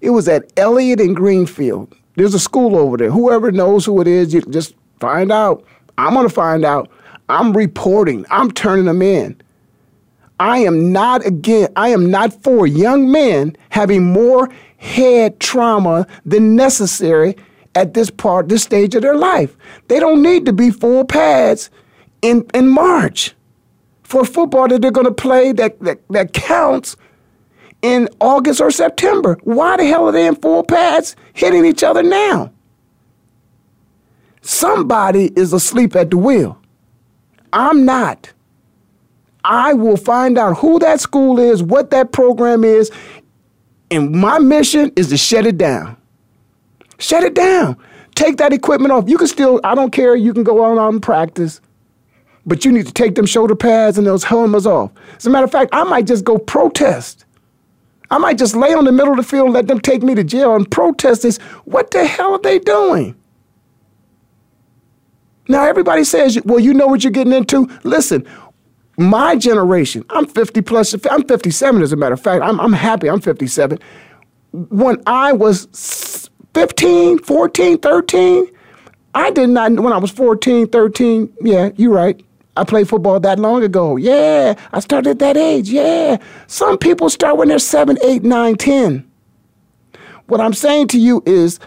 [0.00, 1.94] It was at Elliot and Greenfield.
[2.16, 3.10] There's a school over there.
[3.10, 5.64] Whoever knows who it is, you just find out.
[5.98, 6.90] I'm going to find out.
[7.28, 8.24] I'm reporting.
[8.30, 9.40] I'm turning them in.
[10.40, 14.48] I am not again, I am not for young men having more
[14.78, 17.36] head trauma than necessary
[17.74, 19.56] at this part, this stage of their life.
[19.88, 21.70] They don't need to be full pads
[22.22, 23.34] in, in March
[24.02, 26.96] for football that they're going to play that, that, that counts
[27.82, 29.38] in August or September.
[29.42, 32.52] Why the hell are they in full pads hitting each other now?
[34.40, 36.58] Somebody is asleep at the wheel.
[37.52, 38.32] I'm not.
[39.44, 42.90] I will find out who that school is, what that program is,
[43.90, 45.96] and my mission is to shut it down.
[46.98, 47.76] Shut it down.
[48.14, 49.08] Take that equipment off.
[49.08, 51.60] You can still, I don't care, you can go on out and practice,
[52.46, 54.92] but you need to take them shoulder pads and those helmets off.
[55.16, 57.24] As a matter of fact, I might just go protest.
[58.10, 60.14] I might just lay on the middle of the field and let them take me
[60.14, 61.38] to jail and protest this.
[61.64, 63.16] What the hell are they doing?
[65.48, 67.68] Now, everybody says, well, you know what you're getting into.
[67.82, 68.26] Listen,
[68.96, 72.42] my generation, I'm 50 plus, I'm 57 as a matter of fact.
[72.42, 73.78] I'm, I'm happy I'm 57.
[74.52, 75.68] When I was
[76.54, 78.46] 15, 14, 13,
[79.14, 82.24] I did not, when I was 14, 13, yeah, you're right.
[82.56, 83.96] I played football that long ago.
[83.96, 85.68] Yeah, I started at that age.
[85.68, 86.18] Yeah.
[86.46, 89.10] Some people start when they're 7, 8, 9, 10.
[90.26, 91.58] What I'm saying to you is,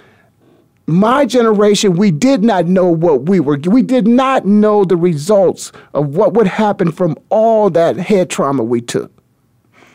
[0.88, 3.57] my generation, we did not know what we were.
[3.57, 8.63] We did not know the results of what would happen from all that head trauma
[8.63, 9.11] we took.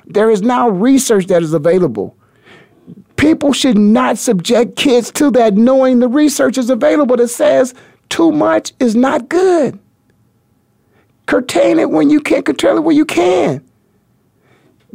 [0.04, 2.14] There is now research that is available.
[3.22, 7.72] People should not subject kids to that knowing the research is available that says
[8.08, 9.78] too much is not good.
[11.26, 13.64] Curtain it when you can't control it when you can.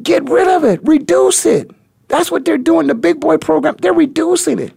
[0.03, 1.71] Get rid of it, reduce it.
[2.09, 3.77] That's what they're doing, the big boy program.
[3.81, 4.73] They're reducing it.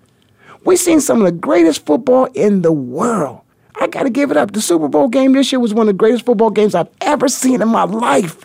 [0.64, 3.40] We've seen some of the greatest football in the world.
[3.80, 4.52] I got to give it up.
[4.52, 7.26] The Super Bowl game this year was one of the greatest football games I've ever
[7.28, 8.44] seen in my life.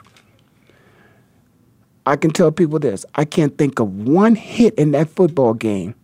[2.06, 5.96] I can tell people this I can't think of one hit in that football game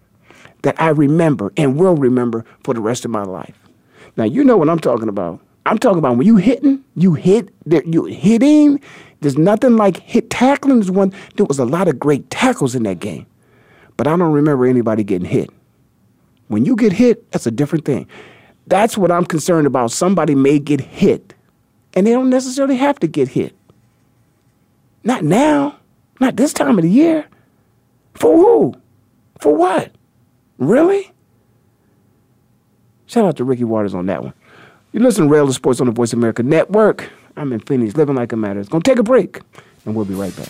[0.64, 3.58] that I remember and will remember for the rest of my life.
[4.18, 5.39] Now, you know what I'm talking about.
[5.66, 8.82] I'm talking about when you hitting, you hit, you hitting.
[9.22, 10.80] There's nothing like hit tackling.
[10.80, 11.14] Is one.
[11.36, 13.28] There was a lot of great tackles in that game,
[13.95, 15.49] but I don't remember anybody getting hit.
[16.47, 18.08] When you get hit, that's a different thing.
[18.68, 19.91] That's what I'm concerned about.
[19.91, 21.36] Somebody may get hit,
[21.93, 23.56] and they don't necessarily have to get hit.
[25.04, 25.78] Not now,
[26.22, 27.26] not this time of the year.
[28.13, 28.76] For who?
[29.39, 29.91] For what?
[30.57, 31.11] Really?
[33.07, 34.34] Shout out to Ricky Watters on that one.
[34.93, 37.09] You listen to Ray Ellis Sports on the Voice America Network.
[37.36, 38.69] I'm in Phoenix, living like it matters.
[38.69, 39.41] Gonna take a break,
[39.86, 40.49] and we'll be right back.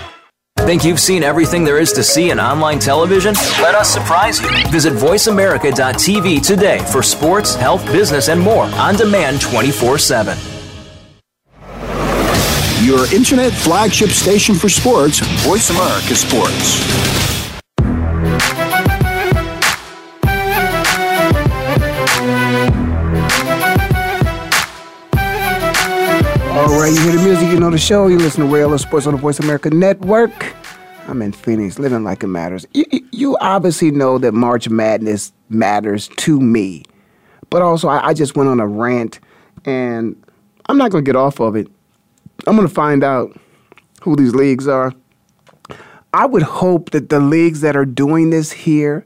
[0.65, 3.33] Think you've seen everything there is to see in online television?
[3.61, 4.47] Let us surprise you.
[4.69, 10.37] Visit VoiceAmerica.tv today for sports, health, business, and more on demand 24 7.
[12.85, 16.81] Your internet flagship station for sports, Voice America Sports.
[26.53, 28.07] All right, you hear music, you know the show.
[28.07, 30.55] You listen to Ray Ellis Sports on the Voice America Network.
[31.09, 32.65] I'm in Phoenix, living like it matters.
[32.73, 36.83] You, you obviously know that March Madness matters to me,
[37.49, 39.19] but also I, I just went on a rant,
[39.65, 40.15] and
[40.67, 41.67] I'm not going to get off of it.
[42.47, 43.37] I'm going to find out
[44.01, 44.93] who these leagues are.
[46.13, 49.05] I would hope that the leagues that are doing this here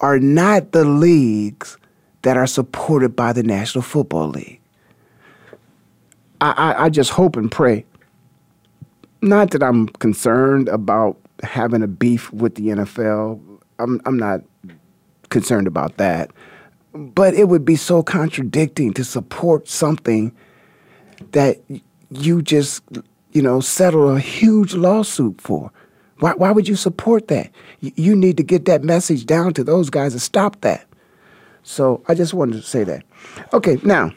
[0.00, 1.76] are not the leagues
[2.22, 4.61] that are supported by the National Football League.
[6.42, 7.84] I, I, I just hope and pray.
[9.22, 13.40] Not that I'm concerned about having a beef with the NFL.
[13.78, 14.40] I'm I'm not
[15.30, 16.32] concerned about that.
[16.92, 20.34] But it would be so contradicting to support something
[21.30, 21.62] that
[22.10, 22.82] you just,
[23.30, 25.70] you know, settle a huge lawsuit for.
[26.18, 27.50] Why, why would you support that?
[27.80, 30.86] You need to get that message down to those guys and stop that.
[31.62, 33.04] So I just wanted to say that.
[33.54, 34.12] Okay, now,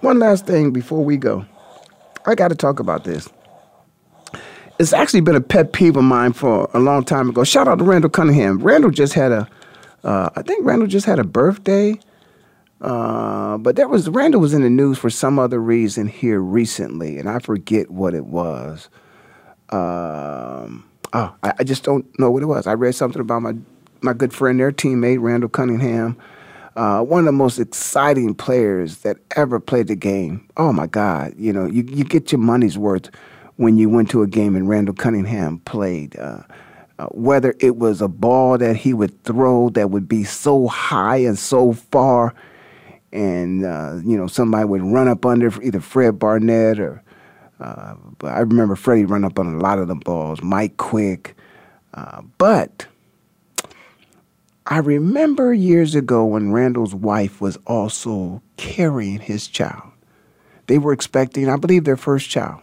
[0.00, 1.44] one last thing before we go.
[2.26, 3.28] I got to talk about this.
[4.78, 7.44] It's actually been a pet peeve of mine for a long time ago.
[7.44, 8.58] Shout out to Randall Cunningham.
[8.58, 9.48] Randall just had a,
[10.02, 11.98] uh, I think Randall just had a birthday.
[12.80, 17.18] Uh, but there was Randall was in the news for some other reason here recently,
[17.18, 18.90] and I forget what it was.
[19.70, 22.66] Um, oh, I, I, just don't know what it was.
[22.66, 23.54] I read something about my
[24.02, 26.18] my good friend, their teammate Randall Cunningham,
[26.76, 30.48] uh, one of the most exciting players that ever played the game.
[30.56, 31.34] Oh my God!
[31.36, 33.10] You know, you you get your money's worth
[33.56, 36.16] when you went to a game and Randall Cunningham played.
[36.18, 36.42] Uh,
[36.98, 41.16] uh, whether it was a ball that he would throw that would be so high
[41.16, 42.34] and so far,
[43.12, 47.02] and uh, you know somebody would run up under either Fred Barnett or
[47.60, 51.36] uh, I remember Freddie run up on a lot of the balls, Mike Quick,
[51.94, 52.86] uh, but
[54.66, 59.90] I remember years ago when Randall's wife was also carrying his child.
[60.66, 62.62] They were expecting, I believe, their first child.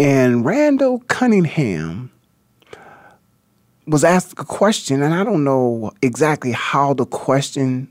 [0.00, 2.10] And Randall Cunningham
[3.86, 7.88] was asked a question, and I don't know exactly how the question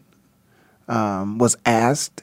[0.90, 2.22] um, was asked,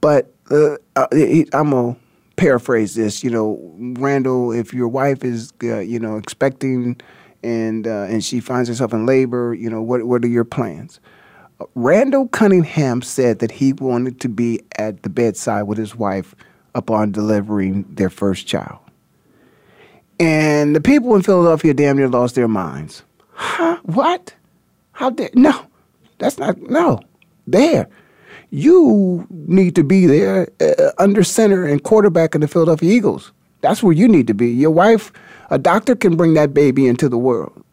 [0.00, 2.00] but uh, uh I'm going to
[2.36, 3.22] paraphrase this.
[3.22, 7.00] You know, Randall, if your wife is, uh, you know, expecting
[7.44, 9.54] and uh, and she finds herself in labor.
[9.54, 10.98] You know, what what are your plans?
[11.74, 16.34] Randall Cunningham said that he wanted to be at the bedside with his wife
[16.74, 18.78] upon delivering their first child.
[20.18, 23.02] And the people in Philadelphia damn near lost their minds.
[23.32, 23.78] Huh?
[23.84, 24.34] What?
[24.92, 25.30] How dare?
[25.34, 25.66] No,
[26.18, 26.60] that's not.
[26.62, 27.00] No,
[27.46, 27.88] there.
[28.50, 33.32] You need to be there uh, under center and quarterback of the Philadelphia Eagles.
[33.60, 34.50] That's where you need to be.
[34.50, 35.12] Your wife
[35.50, 37.64] a doctor can bring that baby into the world.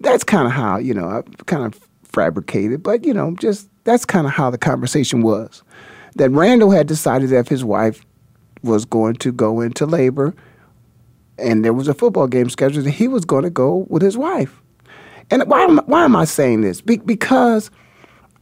[0.00, 4.04] That's kind of how, you know, I kind of fabricated, but, you know, just that's
[4.04, 5.62] kind of how the conversation was.
[6.16, 8.04] That Randall had decided that if his wife
[8.62, 10.34] was going to go into labor
[11.38, 14.16] and there was a football game scheduled, that he was going to go with his
[14.16, 14.60] wife.
[15.30, 16.80] And why am, why am I saying this?
[16.80, 17.70] Be- because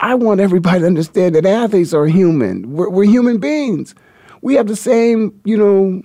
[0.01, 2.73] I want everybody to understand that athletes are human.
[2.73, 3.95] We're, we're human beings.
[4.43, 6.03] We have the same, you know,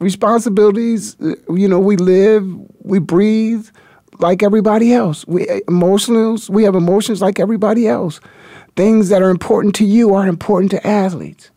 [0.00, 1.16] responsibilities.
[1.20, 2.44] You know, we live,
[2.82, 3.68] we breathe
[4.18, 5.26] like everybody else.
[5.26, 8.20] We emotionals, we have emotions like everybody else.
[8.76, 11.50] Things that are important to you are important to athletes.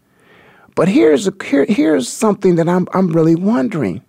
[0.76, 4.04] But here's a, here, here's something that I'm I'm really wondering.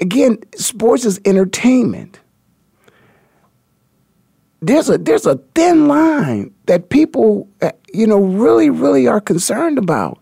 [0.00, 2.20] Again, sports is entertainment.
[4.60, 9.78] There's a there's a thin line that people uh, you know really really are concerned
[9.78, 10.18] about.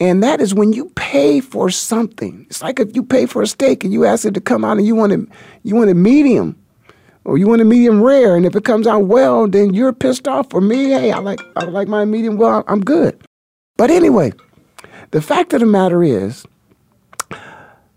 [0.00, 2.46] And that is when you pay for something.
[2.50, 4.76] It's like if you pay for a steak and you ask it to come out
[4.76, 5.20] and you want it,
[5.62, 6.56] you want a medium
[7.24, 10.28] or you want a medium rare, and if it comes out well, then you're pissed
[10.28, 10.50] off.
[10.50, 12.64] For me, hey, I like I like my medium well.
[12.68, 13.18] I'm good.
[13.76, 14.32] But anyway,
[15.10, 16.44] the fact of the matter is,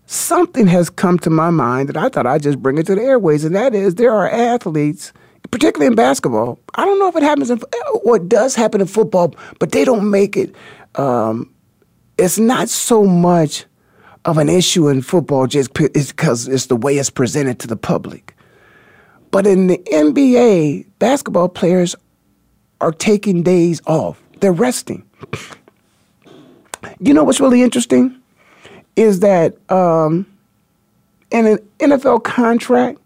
[0.06, 3.02] something has come to my mind that I thought I'd just bring it to the
[3.02, 5.12] airways, and that is there are athletes,
[5.50, 6.58] particularly in basketball.
[6.76, 7.60] I don't know if it happens in,
[8.04, 10.54] or it does happen in football, but they don't make it.
[10.94, 11.52] Um,
[12.18, 13.64] it's not so much
[14.24, 18.34] of an issue in football just because it's the way it's presented to the public.
[19.30, 21.94] But in the NBA, basketball players
[22.80, 24.20] are taking days off.
[24.40, 25.04] They're resting.
[27.00, 28.16] You know what's really interesting
[28.96, 30.26] is that um,
[31.30, 32.98] in an NFL contract,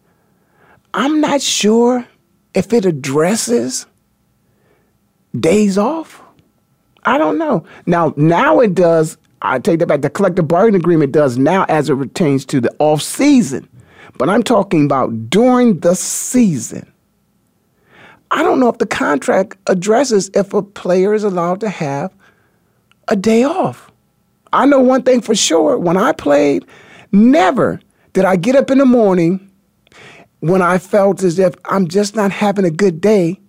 [0.94, 2.06] I'm not sure
[2.54, 3.86] if it addresses
[5.38, 6.21] days off.
[7.04, 7.64] I don't know.
[7.86, 9.16] Now, now it does.
[9.42, 10.02] I take that back.
[10.02, 13.68] The collective bargaining agreement does now as it pertains to the off season.
[14.18, 16.90] But I'm talking about during the season.
[18.30, 22.12] I don't know if the contract addresses if a player is allowed to have
[23.08, 23.90] a day off.
[24.52, 25.76] I know one thing for sure.
[25.76, 26.64] When I played,
[27.10, 27.80] never
[28.12, 29.50] did I get up in the morning
[30.40, 33.40] when I felt as if I'm just not having a good day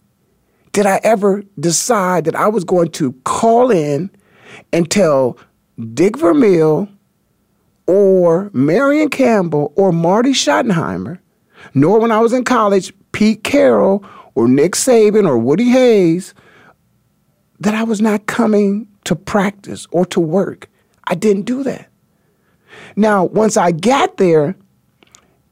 [0.73, 4.09] did I ever decide that I was going to call in
[4.73, 5.37] and tell
[5.93, 6.89] Dick Vermeil
[7.87, 11.19] or Marion Campbell or Marty Schottenheimer,
[11.73, 14.03] nor when I was in college, Pete Carroll
[14.35, 16.33] or Nick Saban or Woody Hayes,
[17.59, 20.69] that I was not coming to practice or to work.
[21.05, 21.89] I didn't do that.
[22.95, 24.55] Now, once I got there,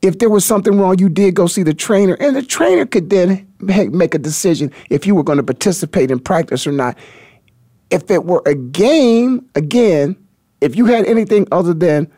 [0.02, 3.10] if there was something wrong, you did go see the trainer, and the trainer could
[3.10, 6.98] then make a decision if you were going to participate in practice or not.
[7.92, 10.16] If it were a game, again,
[10.60, 12.12] if you had anything other than,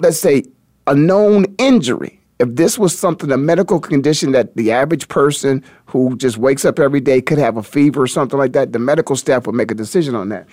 [0.00, 0.44] let's say,
[0.86, 6.16] a known injury, if this was something, a medical condition that the average person who
[6.16, 9.14] just wakes up every day could have a fever or something like that, the medical
[9.14, 10.46] staff would make a decision on that.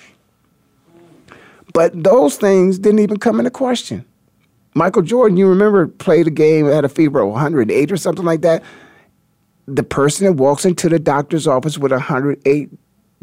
[1.73, 4.05] But those things didn't even come into question.
[4.77, 8.41] Michael Jordan, you remember, played a game, had a fever of 108 or something like
[8.41, 8.63] that.
[9.65, 12.69] The person that walks into the doctor's office with a 108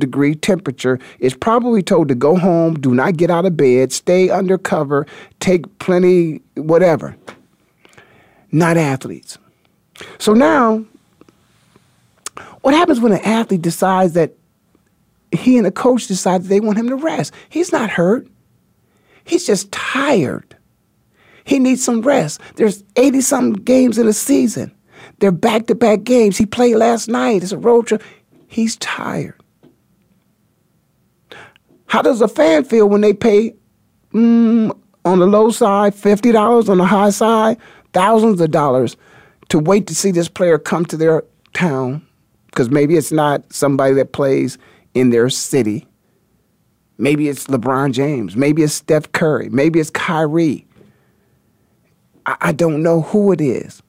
[0.00, 4.30] degree temperature is probably told to go home, do not get out of bed, stay
[4.30, 5.06] under cover,
[5.38, 7.16] take plenty, whatever.
[8.50, 9.38] Not athletes.
[10.18, 10.84] So now,
[12.62, 14.34] what happens when an athlete decides that
[15.30, 17.32] he and the coach decide that they want him to rest?
[17.48, 18.26] He's not hurt.
[19.22, 20.56] He's just tired.
[21.44, 22.40] He needs some rest.
[22.56, 24.74] There's 80 some games in a season.
[25.18, 26.36] They're back to back games.
[26.36, 27.42] He played last night.
[27.42, 28.02] It's a road trip.
[28.48, 29.40] He's tired.
[31.86, 33.54] How does a fan feel when they pay
[34.12, 37.58] mm, on the low side, $50, on the high side,
[37.92, 38.96] thousands of dollars
[39.50, 42.04] to wait to see this player come to their town?
[42.46, 44.58] Because maybe it's not somebody that plays
[44.94, 45.86] in their city.
[46.96, 48.36] Maybe it's LeBron James.
[48.36, 49.48] Maybe it's Steph Curry.
[49.50, 50.66] Maybe it's Kyrie.
[52.26, 53.82] I, I don't know who it is.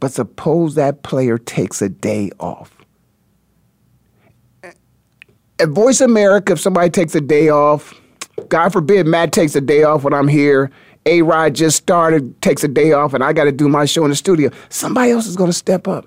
[0.00, 2.72] But suppose that player takes a day off.
[5.60, 7.94] At Voice America, if somebody takes a day off,
[8.48, 10.70] God forbid Matt takes a day off when I'm here,
[11.06, 14.04] A Rod just started, takes a day off, and I got to do my show
[14.04, 16.06] in the studio, somebody else is going to step up.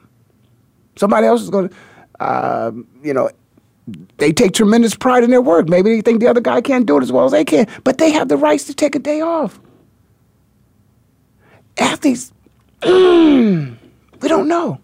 [0.98, 1.76] Somebody else is going to,
[2.20, 3.30] uh, you know,
[4.18, 5.70] they take tremendous pride in their work.
[5.70, 8.00] Maybe they think the other guy can't do it as well as they can, but
[8.00, 9.60] they have the rights to take a day off.
[11.80, 12.32] Athletes,
[12.82, 13.78] mm,
[14.22, 14.80] we don't know.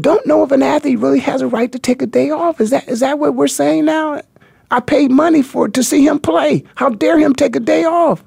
[0.00, 2.60] Don't know if an athlete really has a right to take a day off.
[2.60, 4.22] Is that is that what we're saying now?
[4.70, 6.64] I paid money for to see him play.
[6.76, 8.24] How dare him take a day off?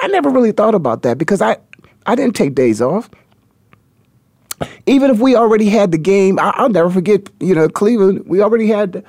[0.00, 1.58] I never really thought about that because I
[2.06, 3.10] I didn't take days off
[4.86, 8.40] even if we already had the game, I, will never forget, you know, Cleveland, we
[8.40, 9.04] already had the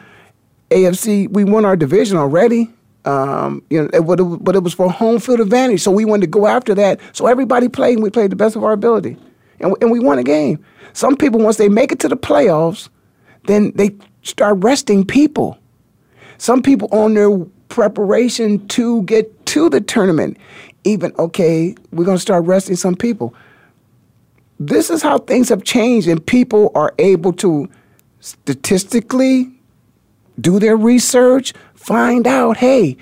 [0.72, 2.72] AFC, we won our division already.
[3.06, 5.82] Um, you know, but it, but it was for home field advantage.
[5.82, 7.00] So we wanted to go after that.
[7.14, 9.18] So everybody played, and we played the best of our ability.
[9.60, 10.64] And we, and we won a game.
[10.94, 12.90] Some people, once they make it to the playoffs,
[13.46, 15.58] then they start resting people.
[16.38, 17.38] Some people on their
[17.70, 20.38] preparation to get to the tournament,
[20.84, 23.36] even, okay, we're going to start resting some people
[24.60, 27.70] this is how things have changed, and people are able to
[28.20, 29.52] statistically
[30.40, 31.54] do their research,
[31.86, 32.98] find out, hey,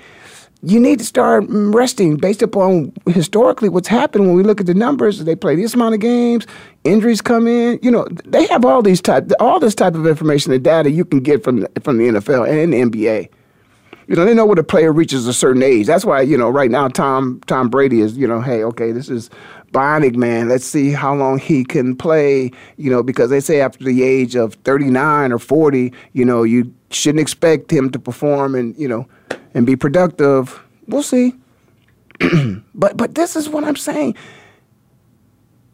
[0.62, 4.74] you need to start resting based upon historically what's happened when we look at the
[4.74, 5.24] numbers.
[5.24, 6.46] They play this amount of games,
[6.84, 7.78] injuries come in.
[7.82, 11.04] You know, they have all these type, all this type of information and data you
[11.04, 13.28] can get from the, from the NFL and the NBA.
[14.06, 15.86] You know, they know when a player reaches a certain age.
[15.86, 19.08] That's why you know right now Tom Tom Brady is you know, hey, okay, this
[19.08, 19.30] is
[19.74, 20.48] Bionic Man.
[20.48, 24.36] Let's see how long he can play, you know, because they say after the age
[24.36, 29.06] of 39 or 40, you know, you shouldn't expect him to perform and, you know,
[29.52, 30.62] and be productive.
[30.86, 31.34] We'll see.
[32.74, 34.14] but but this is what I'm saying.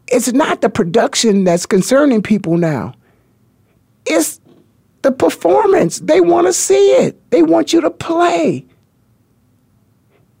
[0.07, 2.95] It's not the production that's concerning people now.
[4.05, 4.41] It's
[5.03, 5.99] the performance.
[5.99, 7.31] They want to see it.
[7.31, 8.65] They want you to play.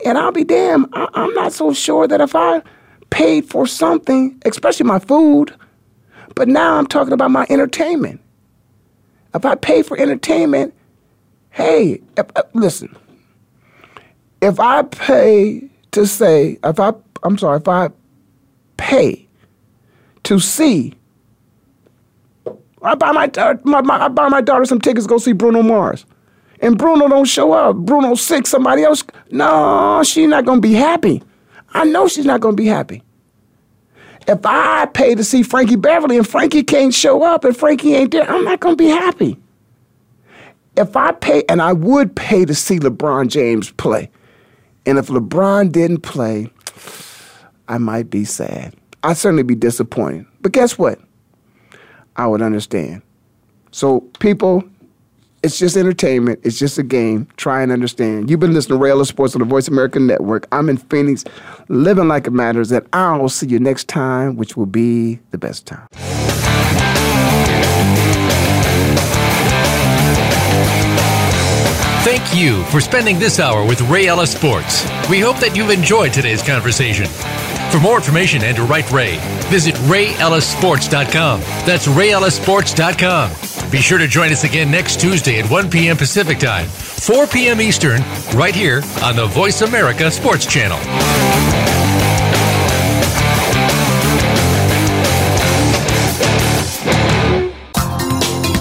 [0.03, 2.63] And I'll be damned, I- I'm not so sure that if I
[3.11, 5.53] paid for something, especially my food,
[6.35, 8.19] but now I'm talking about my entertainment.
[9.35, 10.73] If I pay for entertainment,
[11.51, 12.95] hey, if, uh, listen,
[14.41, 16.93] if I pay to say, if I,
[17.23, 17.89] I'm sorry, if I
[18.77, 19.27] pay
[20.23, 20.95] to see,
[22.81, 23.29] I buy my,
[23.63, 26.05] my, my I buy my daughter some tickets to go see Bruno Mars,
[26.61, 27.75] and Bruno don't show up.
[27.75, 29.03] Bruno sick, somebody else.
[29.29, 31.21] No, she's not gonna be happy.
[31.73, 33.03] I know she's not going to be happy.
[34.27, 38.11] If I pay to see Frankie Beverly and Frankie can't show up and Frankie ain't
[38.11, 39.37] there, I'm not going to be happy.
[40.77, 44.09] If I pay, and I would pay to see LeBron James play,
[44.85, 46.49] and if LeBron didn't play,
[47.67, 48.75] I might be sad.
[49.03, 50.25] I'd certainly be disappointed.
[50.41, 50.99] But guess what?
[52.15, 53.01] I would understand.
[53.71, 54.63] So, people,
[55.43, 56.39] it's just entertainment.
[56.43, 57.27] It's just a game.
[57.37, 58.29] Try and understand.
[58.29, 60.47] You've been listening to Ray Ellis Sports on the Voice America Network.
[60.51, 61.23] I'm in Phoenix,
[61.67, 65.65] living like it matters, and I'll see you next time, which will be the best
[65.65, 65.87] time.
[72.03, 74.83] Thank you for spending this hour with Ray Ellis Sports.
[75.09, 77.05] We hope that you've enjoyed today's conversation.
[77.71, 79.17] For more information and to write Ray,
[79.49, 81.39] visit rayellissports.com.
[81.39, 83.50] That's rayellissports.com.
[83.71, 85.95] Be sure to join us again next Tuesday at 1 p.m.
[85.95, 87.61] Pacific Time, 4 p.m.
[87.61, 88.01] Eastern,
[88.35, 90.77] right here on the Voice America Sports Channel.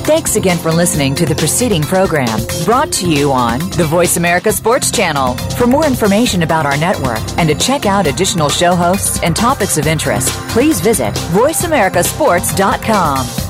[0.04, 4.52] Thanks again for listening to the preceding program brought to you on the Voice America
[4.52, 5.34] Sports Channel.
[5.56, 9.76] For more information about our network and to check out additional show hosts and topics
[9.76, 13.49] of interest, please visit voiceamericasports.com.